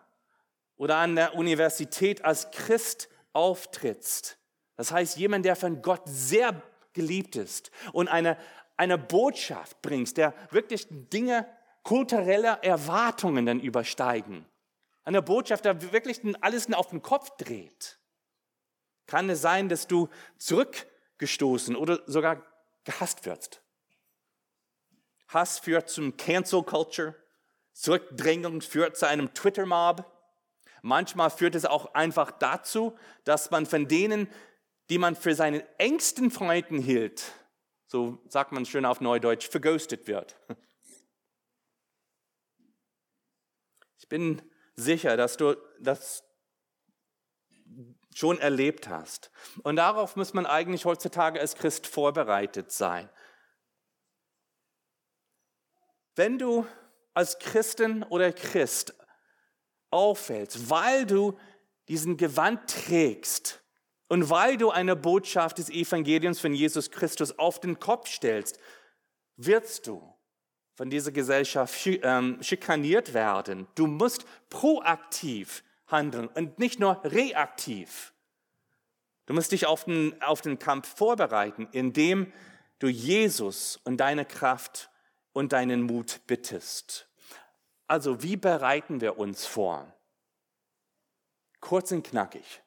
oder 0.77 0.97
an 0.97 1.15
der 1.15 1.37
Universität 1.37 2.25
als 2.25 2.51
Christ 2.51 3.09
auftrittst. 3.33 4.39
Das 4.77 4.91
heißt, 4.91 5.17
jemand, 5.17 5.45
der 5.45 5.55
von 5.55 5.81
Gott 5.81 6.03
sehr 6.07 6.61
geliebt 6.93 7.37
ist 7.37 7.71
und 7.93 8.09
eine, 8.09 8.37
eine 8.77 8.99
Botschaft 8.99 9.81
bringst, 9.83 10.17
der 10.17 10.35
wirklich 10.51 10.87
Dinge 10.91 11.47
kultureller 11.85 12.63
Erwartungen 12.63 13.47
dann 13.47 13.61
übersteigen. 13.61 14.45
Eine 15.05 15.23
Botschaft, 15.23 15.65
der 15.65 15.93
wirklich 15.93 16.21
alles 16.41 16.73
auf 16.73 16.91
den 16.91 17.03
Kopf 17.03 17.31
dreht. 17.37 17.99
Kann 19.07 19.29
es 19.29 19.43
sein, 19.43 19.69
dass 19.69 19.87
du 19.87 20.09
zurückgestoßen 20.39 21.75
oder 21.77 22.03
sogar 22.07 22.45
gehasst 22.85 23.27
wirst? 23.27 23.63
Hass 25.29 25.59
führt 25.59 25.89
zum 25.89 26.17
Cancel 26.17 26.63
Culture. 26.63 27.17
Zurückdrängung 27.73 28.61
führt 28.61 28.97
zu 28.97 29.09
einem 29.09 29.33
Twitter-Mob. 29.35 30.07
Manchmal 30.83 31.31
führt 31.31 31.55
es 31.55 31.65
auch 31.65 31.95
einfach 31.95 32.31
dazu, 32.33 32.97
dass 33.25 33.51
man 33.51 33.67
von 33.67 33.89
denen, 33.89 34.29
die 34.91 34.99
man 34.99 35.17
für 35.17 35.35
seinen 35.35 35.63
engsten 35.79 36.31
Freunden 36.31 36.79
hielt, 36.79 37.33
so 37.87 38.23
sagt 38.29 38.53
man 38.53 38.67
schön 38.67 38.85
auf 38.85 39.01
Neudeutsch, 39.01 39.49
verghostet 39.49 40.07
wird. 40.07 40.37
Ich 43.99 44.09
bin 44.09 44.43
sicher, 44.75 45.17
dass 45.17 45.37
du 45.37 45.57
das 45.81 46.25
schon 48.15 48.39
erlebt 48.39 48.89
hast. 48.89 49.31
Und 49.63 49.77
darauf 49.77 50.17
muss 50.17 50.35
man 50.35 50.47
eigentlich 50.47 50.85
heutzutage 50.85 51.41
als 51.41 51.55
Christ 51.55 51.87
vorbereitet 51.87 52.71
sein. 52.71 53.09
Wenn 56.15 56.39
du 56.39 56.67
als 57.15 57.39
Christin 57.39 58.03
oder 58.03 58.33
Christ 58.33 58.95
auffällst, 59.91 60.69
weil 60.71 61.07
du 61.07 61.39
diesen 61.89 62.17
Gewand 62.17 62.69
trägst 62.69 63.63
und 64.09 64.29
weil 64.31 64.57
du 64.57 64.71
eine 64.71 64.97
Botschaft 64.97 65.59
des 65.59 65.71
Evangeliums 65.71 66.41
von 66.41 66.55
Jesus 66.55 66.91
Christus 66.91 67.39
auf 67.39 67.61
den 67.61 67.79
Kopf 67.79 68.09
stellst, 68.09 68.59
wirst 69.37 69.87
du 69.87 70.12
von 70.75 70.91
dieser 70.91 71.13
Gesellschaft 71.13 71.75
ähm, 71.87 72.39
schikaniert 72.43 73.15
werden. 73.15 73.67
Du 73.75 73.87
musst 73.87 74.25
proaktiv 74.49 75.63
handeln 75.87 76.29
und 76.29 76.59
nicht 76.59 76.81
nur 76.81 77.03
reaktiv. 77.05 78.13
Du 79.27 79.35
musst 79.35 79.53
dich 79.53 79.67
auf 79.67 79.85
den, 79.85 80.21
auf 80.23 80.41
den 80.41 80.59
Kampf 80.59 80.89
vorbereiten, 80.97 81.69
indem 81.73 82.33
du 82.79 82.89
Jesus 82.89 83.79
und 83.85 83.99
deine 83.99 84.25
Kraft 84.25 84.91
und 85.33 85.53
deinen 85.53 85.83
Mut 85.83 86.21
bittest. 86.27 87.09
Also 87.87 88.23
wie 88.23 88.37
bereiten 88.37 89.01
wir 89.01 89.19
uns 89.19 89.47
vor? 89.47 89.95
Kurz 91.61 91.93
und 91.93 92.03
knackig. 92.07 92.63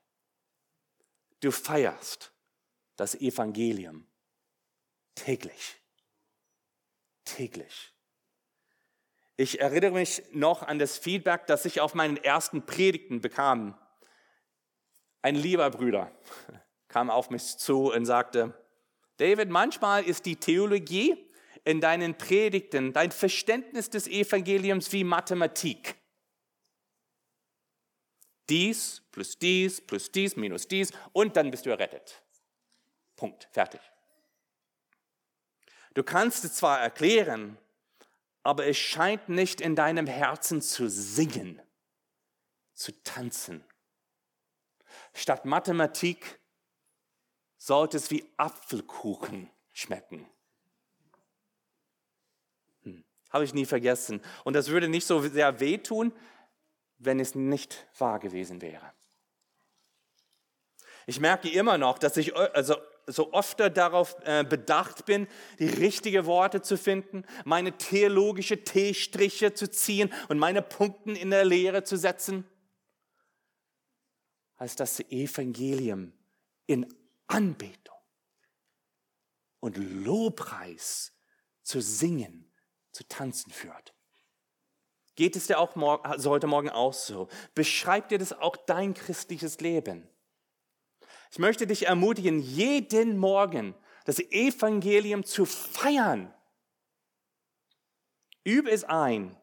Du 1.41 1.51
feierst 1.51 2.31
das 2.95 3.15
Evangelium 3.15 4.07
täglich. 5.15 5.75
Täglich. 7.25 7.94
Ich 9.37 9.59
erinnere 9.59 9.91
mich 9.91 10.23
noch 10.31 10.63
an 10.63 10.79
das 10.79 10.97
Feedback, 10.97 11.45
das 11.47 11.65
ich 11.65 11.81
auf 11.81 11.93
meinen 11.93 12.17
ersten 12.17 12.65
Predigten 12.65 13.19
bekam. 13.19 13.77
Ein 15.21 15.35
lieber 15.35 15.69
Bruder 15.69 16.11
kam 16.87 17.09
auf 17.09 17.29
mich 17.29 17.57
zu 17.57 17.91
und 17.91 18.05
sagte, 18.05 18.53
David, 19.17 19.49
manchmal 19.49 20.03
ist 20.03 20.25
die 20.25 20.37
Theologie 20.37 21.17
in 21.63 21.81
deinen 21.81 22.17
Predigten, 22.17 22.93
dein 22.93 23.11
Verständnis 23.11 23.89
des 23.89 24.07
Evangeliums 24.07 24.91
wie 24.91 25.03
Mathematik. 25.03 25.95
Dies 28.49 29.01
plus 29.11 29.39
dies 29.39 29.81
plus 29.81 30.11
dies 30.11 30.35
minus 30.35 30.67
dies 30.67 30.91
und 31.11 31.35
dann 31.35 31.49
bist 31.49 31.65
du 31.65 31.71
errettet. 31.71 32.21
Punkt, 33.15 33.49
fertig. 33.51 33.81
Du 35.93 36.03
kannst 36.03 36.45
es 36.45 36.53
zwar 36.53 36.81
erklären, 36.81 37.57
aber 38.45 38.67
es 38.67 38.77
scheint 38.77 39.27
nicht 39.27 39.59
in 39.59 39.75
deinem 39.75 40.05
Herzen 40.05 40.61
zu 40.61 40.87
singen, 40.87 41.59
zu 42.75 42.91
tanzen. 43.03 43.65
Statt 45.15 45.45
Mathematik 45.45 46.39
sollte 47.57 47.97
es 47.97 48.11
wie 48.11 48.23
Apfelkuchen 48.37 49.49
schmecken. 49.73 50.29
Hm, 52.83 53.03
Habe 53.31 53.45
ich 53.45 53.55
nie 53.55 53.65
vergessen. 53.65 54.21
Und 54.43 54.53
das 54.53 54.69
würde 54.69 54.89
nicht 54.89 55.07
so 55.07 55.21
sehr 55.21 55.59
wehtun, 55.59 56.13
wenn 56.99 57.19
es 57.19 57.33
nicht 57.33 57.87
wahr 57.97 58.19
gewesen 58.19 58.61
wäre. 58.61 58.93
Ich 61.07 61.19
merke 61.19 61.49
immer 61.49 61.79
noch, 61.79 61.97
dass 61.97 62.15
ich 62.15 62.35
also 62.35 62.77
so 63.07 63.33
oft 63.33 63.59
darauf 63.59 64.15
äh, 64.23 64.43
bedacht 64.43 65.05
bin, 65.05 65.27
die 65.59 65.67
richtigen 65.67 66.25
Worte 66.25 66.61
zu 66.61 66.77
finden, 66.77 67.23
meine 67.43 67.77
theologische 67.77 68.63
T-Striche 68.63 69.53
zu 69.53 69.69
ziehen 69.69 70.11
und 70.29 70.39
meine 70.39 70.61
Punkten 70.61 71.15
in 71.15 71.29
der 71.29 71.45
Lehre 71.45 71.83
zu 71.83 71.97
setzen, 71.97 72.45
als 74.55 74.75
das 74.75 74.99
Evangelium 74.99 76.13
in 76.65 76.87
Anbetung 77.27 77.95
und 79.59 79.77
Lobpreis 79.77 81.13
zu 81.61 81.81
singen, 81.81 82.51
zu 82.91 83.07
tanzen 83.07 83.51
führt. 83.51 83.93
Geht 85.15 85.35
es 85.35 85.47
dir 85.47 85.59
auch 85.59 85.75
morgen, 85.75 86.05
also 86.05 86.29
heute 86.29 86.47
Morgen 86.47 86.69
auch 86.69 86.93
so? 86.93 87.29
Beschreibt 87.53 88.11
dir 88.11 88.17
das 88.17 88.33
auch 88.33 88.57
dein 88.57 88.93
christliches 88.93 89.59
Leben? 89.59 90.07
Ich 91.35 91.39
möchte 91.39 91.67
dich 91.67 91.87
ermutigen, 91.87 92.39
jeden 92.39 93.17
Morgen 93.17 93.75
das 94.05 94.19
Evangelium 94.19 95.25
zu 95.25 95.43
feiern. 95.43 96.33
Übe 98.45 98.71
es 98.71 98.85
ein, 98.85 99.35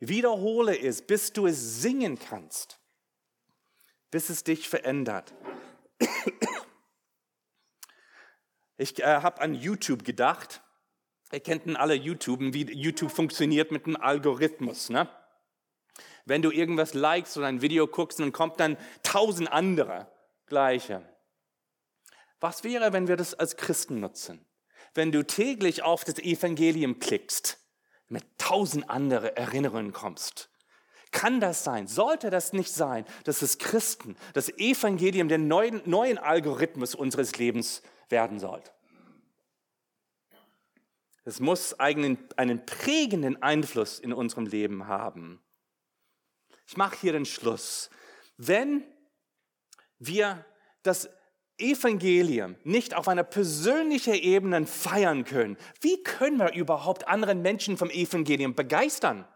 wiederhole 0.00 0.76
es, 0.76 1.02
bis 1.02 1.32
du 1.32 1.46
es 1.46 1.80
singen 1.80 2.18
kannst, 2.18 2.80
bis 4.10 4.30
es 4.30 4.42
dich 4.42 4.68
verändert. 4.68 5.32
Ich 8.78 8.98
äh, 8.98 9.04
habe 9.04 9.40
an 9.42 9.54
YouTube 9.54 10.04
gedacht. 10.04 10.60
Ihr 11.30 11.38
kennt 11.38 11.76
alle 11.76 11.94
YouTube, 11.94 12.40
wie 12.52 12.64
YouTube 12.72 13.12
funktioniert 13.12 13.70
mit 13.70 13.86
einem 13.86 13.94
Algorithmus. 13.94 14.90
Ne? 14.90 15.08
Wenn 16.24 16.42
du 16.42 16.50
irgendwas 16.50 16.94
likest 16.94 17.36
oder 17.36 17.46
ein 17.46 17.62
Video 17.62 17.86
guckst, 17.86 18.18
dann 18.18 18.32
kommt 18.32 18.58
dann 18.58 18.76
tausend 19.04 19.52
andere 19.52 20.10
gleiche. 20.46 21.02
Was 22.40 22.64
wäre, 22.64 22.92
wenn 22.92 23.08
wir 23.08 23.16
das 23.16 23.34
als 23.34 23.56
Christen 23.56 24.00
nutzen? 24.00 24.46
Wenn 24.94 25.12
du 25.12 25.24
täglich 25.24 25.82
auf 25.82 26.04
das 26.04 26.18
Evangelium 26.18 26.98
klickst, 26.98 27.58
mit 28.08 28.24
tausend 28.38 28.88
andere 28.88 29.36
Erinnerungen 29.36 29.92
kommst. 29.92 30.50
Kann 31.10 31.40
das 31.40 31.64
sein? 31.64 31.86
Sollte 31.86 32.30
das 32.30 32.52
nicht 32.52 32.72
sein, 32.72 33.04
dass 33.24 33.42
es 33.42 33.58
Christen, 33.58 34.16
das 34.34 34.48
Evangelium 34.58 35.28
der 35.28 35.38
neuen, 35.38 35.82
neuen 35.84 36.18
Algorithmus 36.18 36.94
unseres 36.94 37.36
Lebens 37.38 37.82
werden 38.08 38.38
sollte? 38.38 38.70
Es 41.24 41.40
muss 41.40 41.74
einen, 41.74 42.18
einen 42.36 42.64
prägenden 42.66 43.42
Einfluss 43.42 43.98
in 43.98 44.12
unserem 44.12 44.46
Leben 44.46 44.86
haben. 44.86 45.42
Ich 46.68 46.76
mache 46.76 46.96
hier 47.00 47.12
den 47.12 47.24
Schluss. 47.24 47.90
Wenn 48.36 48.84
wir 49.98 50.44
das 50.82 51.08
Evangelium 51.58 52.56
nicht 52.64 52.94
auf 52.94 53.08
einer 53.08 53.24
persönlichen 53.24 54.14
Ebene 54.14 54.66
feiern 54.66 55.24
können, 55.24 55.56
wie 55.80 56.02
können 56.02 56.38
wir 56.38 56.52
überhaupt 56.52 57.08
anderen 57.08 57.42
Menschen 57.42 57.76
vom 57.76 57.90
Evangelium 57.90 58.54
begeistern? 58.54 59.26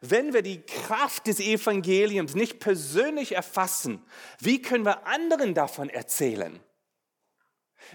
Wenn 0.00 0.32
wir 0.32 0.42
die 0.42 0.62
Kraft 0.62 1.28
des 1.28 1.38
Evangeliums 1.38 2.34
nicht 2.34 2.58
persönlich 2.58 3.32
erfassen, 3.32 4.04
wie 4.40 4.60
können 4.60 4.84
wir 4.84 5.06
anderen 5.06 5.54
davon 5.54 5.88
erzählen? 5.88 6.60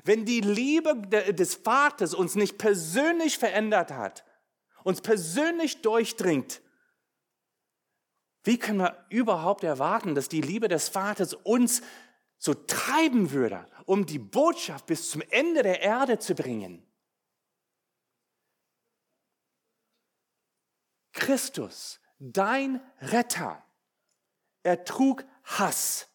Wenn 0.03 0.25
die 0.25 0.41
Liebe 0.41 0.95
des 1.33 1.55
Vaters 1.55 2.13
uns 2.13 2.35
nicht 2.35 2.57
persönlich 2.57 3.37
verändert 3.37 3.91
hat, 3.91 4.25
uns 4.83 5.01
persönlich 5.01 5.81
durchdringt, 5.81 6.61
wie 8.47 8.57
können 8.57 8.79
wir 8.79 9.05
überhaupt 9.09 9.65
erwarten, 9.65 10.15
dass 10.15 10.29
die 10.29 10.39
Liebe 10.39 10.69
des 10.69 10.87
Vaters 10.87 11.33
uns 11.33 11.81
so 12.37 12.53
treiben 12.53 13.31
würde, 13.31 13.67
um 13.85 14.05
die 14.05 14.19
Botschaft 14.19 14.85
bis 14.85 15.11
zum 15.11 15.21
Ende 15.29 15.63
der 15.63 15.81
Erde 15.81 16.17
zu 16.17 16.33
bringen? 16.33 16.81
Christus, 21.11 21.99
dein 22.19 22.79
Retter, 23.01 23.61
er 24.63 24.85
trug 24.85 25.25
Hass. 25.43 26.07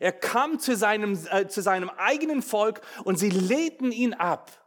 Er 0.00 0.12
kam 0.12 0.58
zu 0.58 0.74
seinem, 0.74 1.16
äh, 1.30 1.46
zu 1.46 1.62
seinem 1.62 1.90
eigenen 1.90 2.42
Volk 2.42 2.80
und 3.04 3.16
sie 3.16 3.30
lehnten 3.30 3.92
ihn 3.92 4.12
ab. 4.12 4.65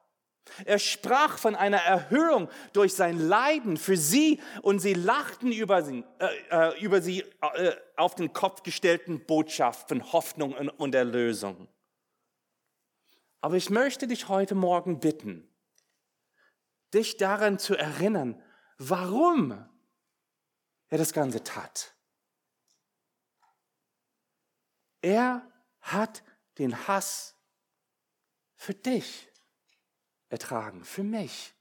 Er 0.66 0.80
sprach 0.80 1.38
von 1.38 1.56
einer 1.56 1.78
Erhöhung 1.78 2.50
durch 2.74 2.94
sein 2.94 3.20
Leiden 3.20 3.78
für 3.78 3.98
sie 3.98 4.42
und 4.62 4.80
sie 4.80 4.94
lachten 4.94 5.52
über 5.52 5.84
sie, 5.84 6.04
äh, 6.20 6.28
äh, 6.50 6.82
über 6.82 7.02
sie 7.02 7.24
äh, 7.42 7.76
auf 7.96 8.16
den 8.16 8.34
Kopf 8.34 8.64
gestellten 8.64 9.26
Botschaft 9.26 9.90
von 9.90 10.12
Hoffnung 10.12 10.54
und, 10.54 10.70
und 10.70 10.96
Erlösung. 10.96 11.68
Aber 13.42 13.56
ich 13.56 13.70
möchte 13.70 14.08
dich 14.08 14.28
heute 14.28 14.56
Morgen 14.56 15.00
bitten, 15.00 15.48
dich 16.94 17.18
daran 17.18 17.58
zu 17.60 17.76
erinnern, 17.76 18.42
warum 18.78 19.52
er 20.90 20.98
das 20.98 21.14
Ganze 21.14 21.44
tat. 21.44 21.94
Er 25.02 25.50
hat 25.82 26.24
den 26.58 26.88
Hass 26.88 27.36
für 28.56 28.74
dich 28.74 29.29
ertragen, 30.30 30.84
für 30.84 31.04
mich. 31.04 31.54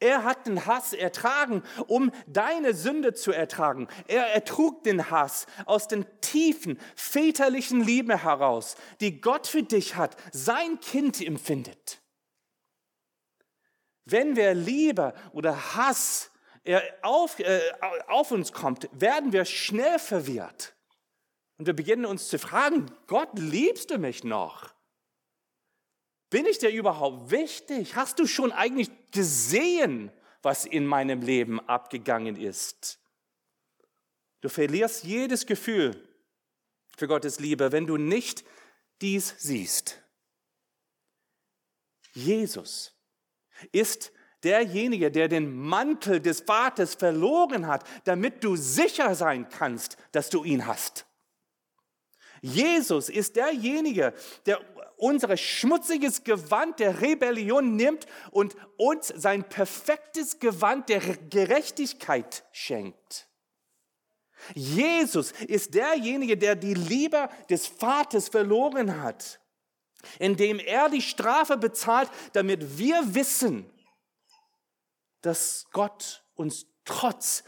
Er 0.00 0.24
hat 0.24 0.46
den 0.46 0.66
Hass 0.66 0.92
ertragen, 0.92 1.62
um 1.86 2.12
deine 2.26 2.74
Sünde 2.74 3.14
zu 3.14 3.32
ertragen. 3.32 3.88
Er 4.06 4.26
ertrug 4.26 4.82
den 4.84 5.10
Hass 5.10 5.46
aus 5.64 5.88
den 5.88 6.04
tiefen 6.20 6.78
väterlichen 6.94 7.82
Liebe 7.82 8.22
heraus, 8.22 8.76
die 9.00 9.20
Gott 9.20 9.46
für 9.46 9.62
dich 9.62 9.96
hat, 9.96 10.16
sein 10.32 10.78
Kind 10.80 11.20
empfindet. 11.20 12.00
Wenn 14.04 14.36
wir 14.36 14.54
Liebe 14.54 15.14
oder 15.32 15.74
Hass 15.74 16.30
auf, 17.02 17.38
äh, 17.38 17.60
auf 18.08 18.30
uns 18.30 18.52
kommt, 18.52 18.88
werden 18.92 19.32
wir 19.32 19.44
schnell 19.44 19.98
verwirrt. 19.98 20.74
Und 21.58 21.66
wir 21.66 21.74
beginnen 21.74 22.06
uns 22.06 22.28
zu 22.28 22.38
fragen, 22.38 22.86
Gott, 23.06 23.30
liebst 23.34 23.90
du 23.90 23.98
mich 23.98 24.24
noch? 24.24 24.74
Bin 26.32 26.46
ich 26.46 26.56
dir 26.56 26.70
überhaupt 26.70 27.30
wichtig? 27.30 27.94
Hast 27.94 28.18
du 28.18 28.26
schon 28.26 28.52
eigentlich 28.52 28.88
gesehen, 29.10 30.10
was 30.40 30.64
in 30.64 30.86
meinem 30.86 31.20
Leben 31.20 31.60
abgegangen 31.68 32.36
ist? 32.36 32.98
Du 34.40 34.48
verlierst 34.48 35.04
jedes 35.04 35.44
Gefühl 35.44 36.08
für 36.96 37.06
Gottes 37.06 37.38
Liebe, 37.38 37.70
wenn 37.70 37.86
du 37.86 37.98
nicht 37.98 38.44
dies 39.02 39.34
siehst. 39.40 40.02
Jesus 42.14 42.94
ist 43.70 44.10
derjenige, 44.42 45.10
der 45.10 45.28
den 45.28 45.54
Mantel 45.54 46.18
des 46.18 46.40
Vaters 46.40 46.94
verloren 46.94 47.66
hat, 47.66 47.86
damit 48.04 48.42
du 48.42 48.56
sicher 48.56 49.14
sein 49.14 49.50
kannst, 49.50 49.98
dass 50.12 50.30
du 50.30 50.44
ihn 50.44 50.66
hast. 50.66 51.04
Jesus 52.40 53.08
ist 53.08 53.36
derjenige, 53.36 54.14
der 54.46 54.60
unser 55.02 55.36
schmutziges 55.36 56.22
Gewand 56.22 56.78
der 56.78 57.00
Rebellion 57.00 57.74
nimmt 57.74 58.06
und 58.30 58.54
uns 58.76 59.08
sein 59.08 59.42
perfektes 59.42 60.38
Gewand 60.38 60.88
der 60.88 61.00
Gerechtigkeit 61.00 62.44
schenkt. 62.52 63.28
Jesus 64.54 65.32
ist 65.32 65.74
derjenige, 65.74 66.36
der 66.36 66.54
die 66.54 66.74
Liebe 66.74 67.28
des 67.50 67.66
Vaters 67.66 68.28
verloren 68.28 69.02
hat, 69.02 69.40
indem 70.20 70.60
er 70.60 70.88
die 70.88 71.02
Strafe 71.02 71.56
bezahlt, 71.56 72.08
damit 72.32 72.78
wir 72.78 73.14
wissen, 73.14 73.68
dass 75.20 75.66
Gott 75.72 76.24
uns 76.34 76.66
trotz 76.84 77.42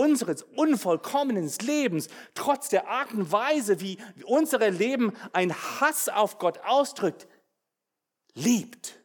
unseres 0.00 0.42
unvollkommenen 0.42 1.50
Lebens, 1.60 2.08
trotz 2.34 2.70
der 2.70 2.88
Art 2.88 3.12
und 3.12 3.30
Weise, 3.30 3.80
wie 3.80 3.98
unser 4.24 4.70
Leben 4.70 5.12
ein 5.32 5.54
Hass 5.54 6.08
auf 6.08 6.38
Gott 6.38 6.58
ausdrückt, 6.60 7.28
liebt. 8.32 8.98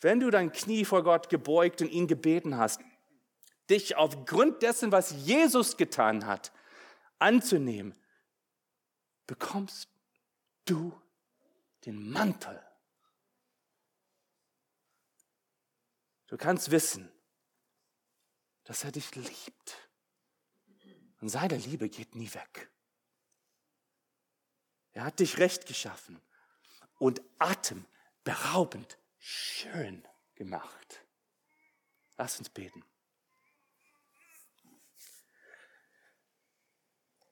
Wenn 0.00 0.20
du 0.20 0.30
dein 0.30 0.52
Knie 0.52 0.84
vor 0.84 1.02
Gott 1.02 1.28
gebeugt 1.28 1.80
und 1.80 1.88
ihn 1.88 2.06
gebeten 2.08 2.56
hast, 2.56 2.80
dich 3.70 3.96
aufgrund 3.96 4.62
dessen, 4.62 4.90
was 4.90 5.10
Jesus 5.10 5.76
getan 5.76 6.26
hat, 6.26 6.52
anzunehmen, 7.18 7.94
bekommst 9.26 9.88
du 10.64 10.92
den 11.84 12.10
Mantel. 12.10 12.60
Du 16.28 16.36
kannst 16.36 16.70
wissen, 16.70 17.10
dass 18.68 18.84
er 18.84 18.92
dich 18.92 19.14
liebt. 19.14 19.88
Und 21.22 21.30
seine 21.30 21.56
Liebe 21.56 21.88
geht 21.88 22.14
nie 22.14 22.32
weg. 22.34 22.70
Er 24.92 25.04
hat 25.04 25.20
dich 25.20 25.38
recht 25.38 25.64
geschaffen 25.66 26.20
und 26.98 27.22
atemberaubend 27.38 28.98
schön 29.16 30.06
gemacht. 30.34 31.02
Lass 32.18 32.38
uns 32.38 32.50
beten. 32.50 32.84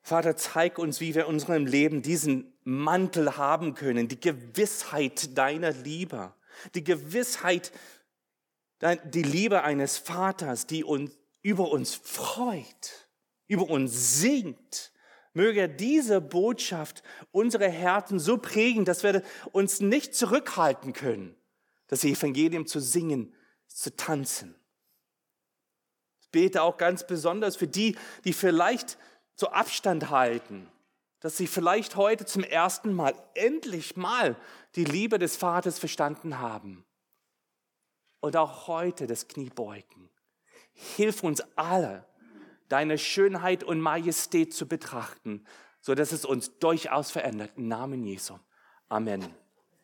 Vater, 0.00 0.38
zeig 0.38 0.78
uns, 0.78 1.00
wie 1.00 1.14
wir 1.14 1.24
in 1.24 1.34
unserem 1.34 1.66
Leben 1.66 2.00
diesen 2.00 2.58
Mantel 2.64 3.36
haben 3.36 3.74
können, 3.74 4.08
die 4.08 4.20
Gewissheit 4.20 5.36
deiner 5.36 5.72
Liebe, 5.72 6.34
die 6.74 6.84
Gewissheit, 6.84 7.72
die 8.80 9.22
Liebe 9.22 9.64
eines 9.64 9.98
Vaters, 9.98 10.66
die 10.66 10.82
uns 10.82 11.12
über 11.46 11.70
uns 11.70 11.94
freut, 11.94 13.08
über 13.46 13.70
uns 13.70 14.18
singt. 14.20 14.92
Möge 15.32 15.68
diese 15.68 16.20
Botschaft 16.20 17.04
unsere 17.30 17.68
Herzen 17.68 18.18
so 18.18 18.36
prägen, 18.36 18.84
dass 18.84 19.04
wir 19.04 19.22
uns 19.52 19.78
nicht 19.78 20.16
zurückhalten 20.16 20.92
können, 20.92 21.36
das 21.86 22.02
Evangelium 22.02 22.66
zu 22.66 22.80
singen, 22.80 23.32
zu 23.68 23.94
tanzen. 23.94 24.56
Ich 26.20 26.30
bete 26.32 26.62
auch 26.62 26.78
ganz 26.78 27.06
besonders 27.06 27.54
für 27.54 27.68
die, 27.68 27.96
die 28.24 28.32
vielleicht 28.32 28.98
so 29.36 29.46
Abstand 29.50 30.10
halten, 30.10 30.68
dass 31.20 31.36
sie 31.36 31.46
vielleicht 31.46 31.94
heute 31.94 32.26
zum 32.26 32.42
ersten 32.42 32.92
Mal 32.92 33.14
endlich 33.34 33.94
mal 33.94 34.34
die 34.74 34.84
Liebe 34.84 35.20
des 35.20 35.36
Vaters 35.36 35.78
verstanden 35.78 36.40
haben 36.40 36.84
und 38.18 38.36
auch 38.36 38.66
heute 38.66 39.06
das 39.06 39.28
Knie 39.28 39.50
beugen. 39.50 40.10
Hilf 40.76 41.22
uns 41.22 41.42
alle, 41.56 42.04
deine 42.68 42.98
Schönheit 42.98 43.64
und 43.64 43.80
Majestät 43.80 44.52
zu 44.52 44.68
betrachten, 44.68 45.44
so 45.80 45.94
dass 45.94 46.12
es 46.12 46.24
uns 46.24 46.58
durchaus 46.58 47.10
verändert. 47.10 47.52
Im 47.56 47.68
Namen 47.68 48.04
Jesu. 48.04 48.38
Amen. 48.88 49.24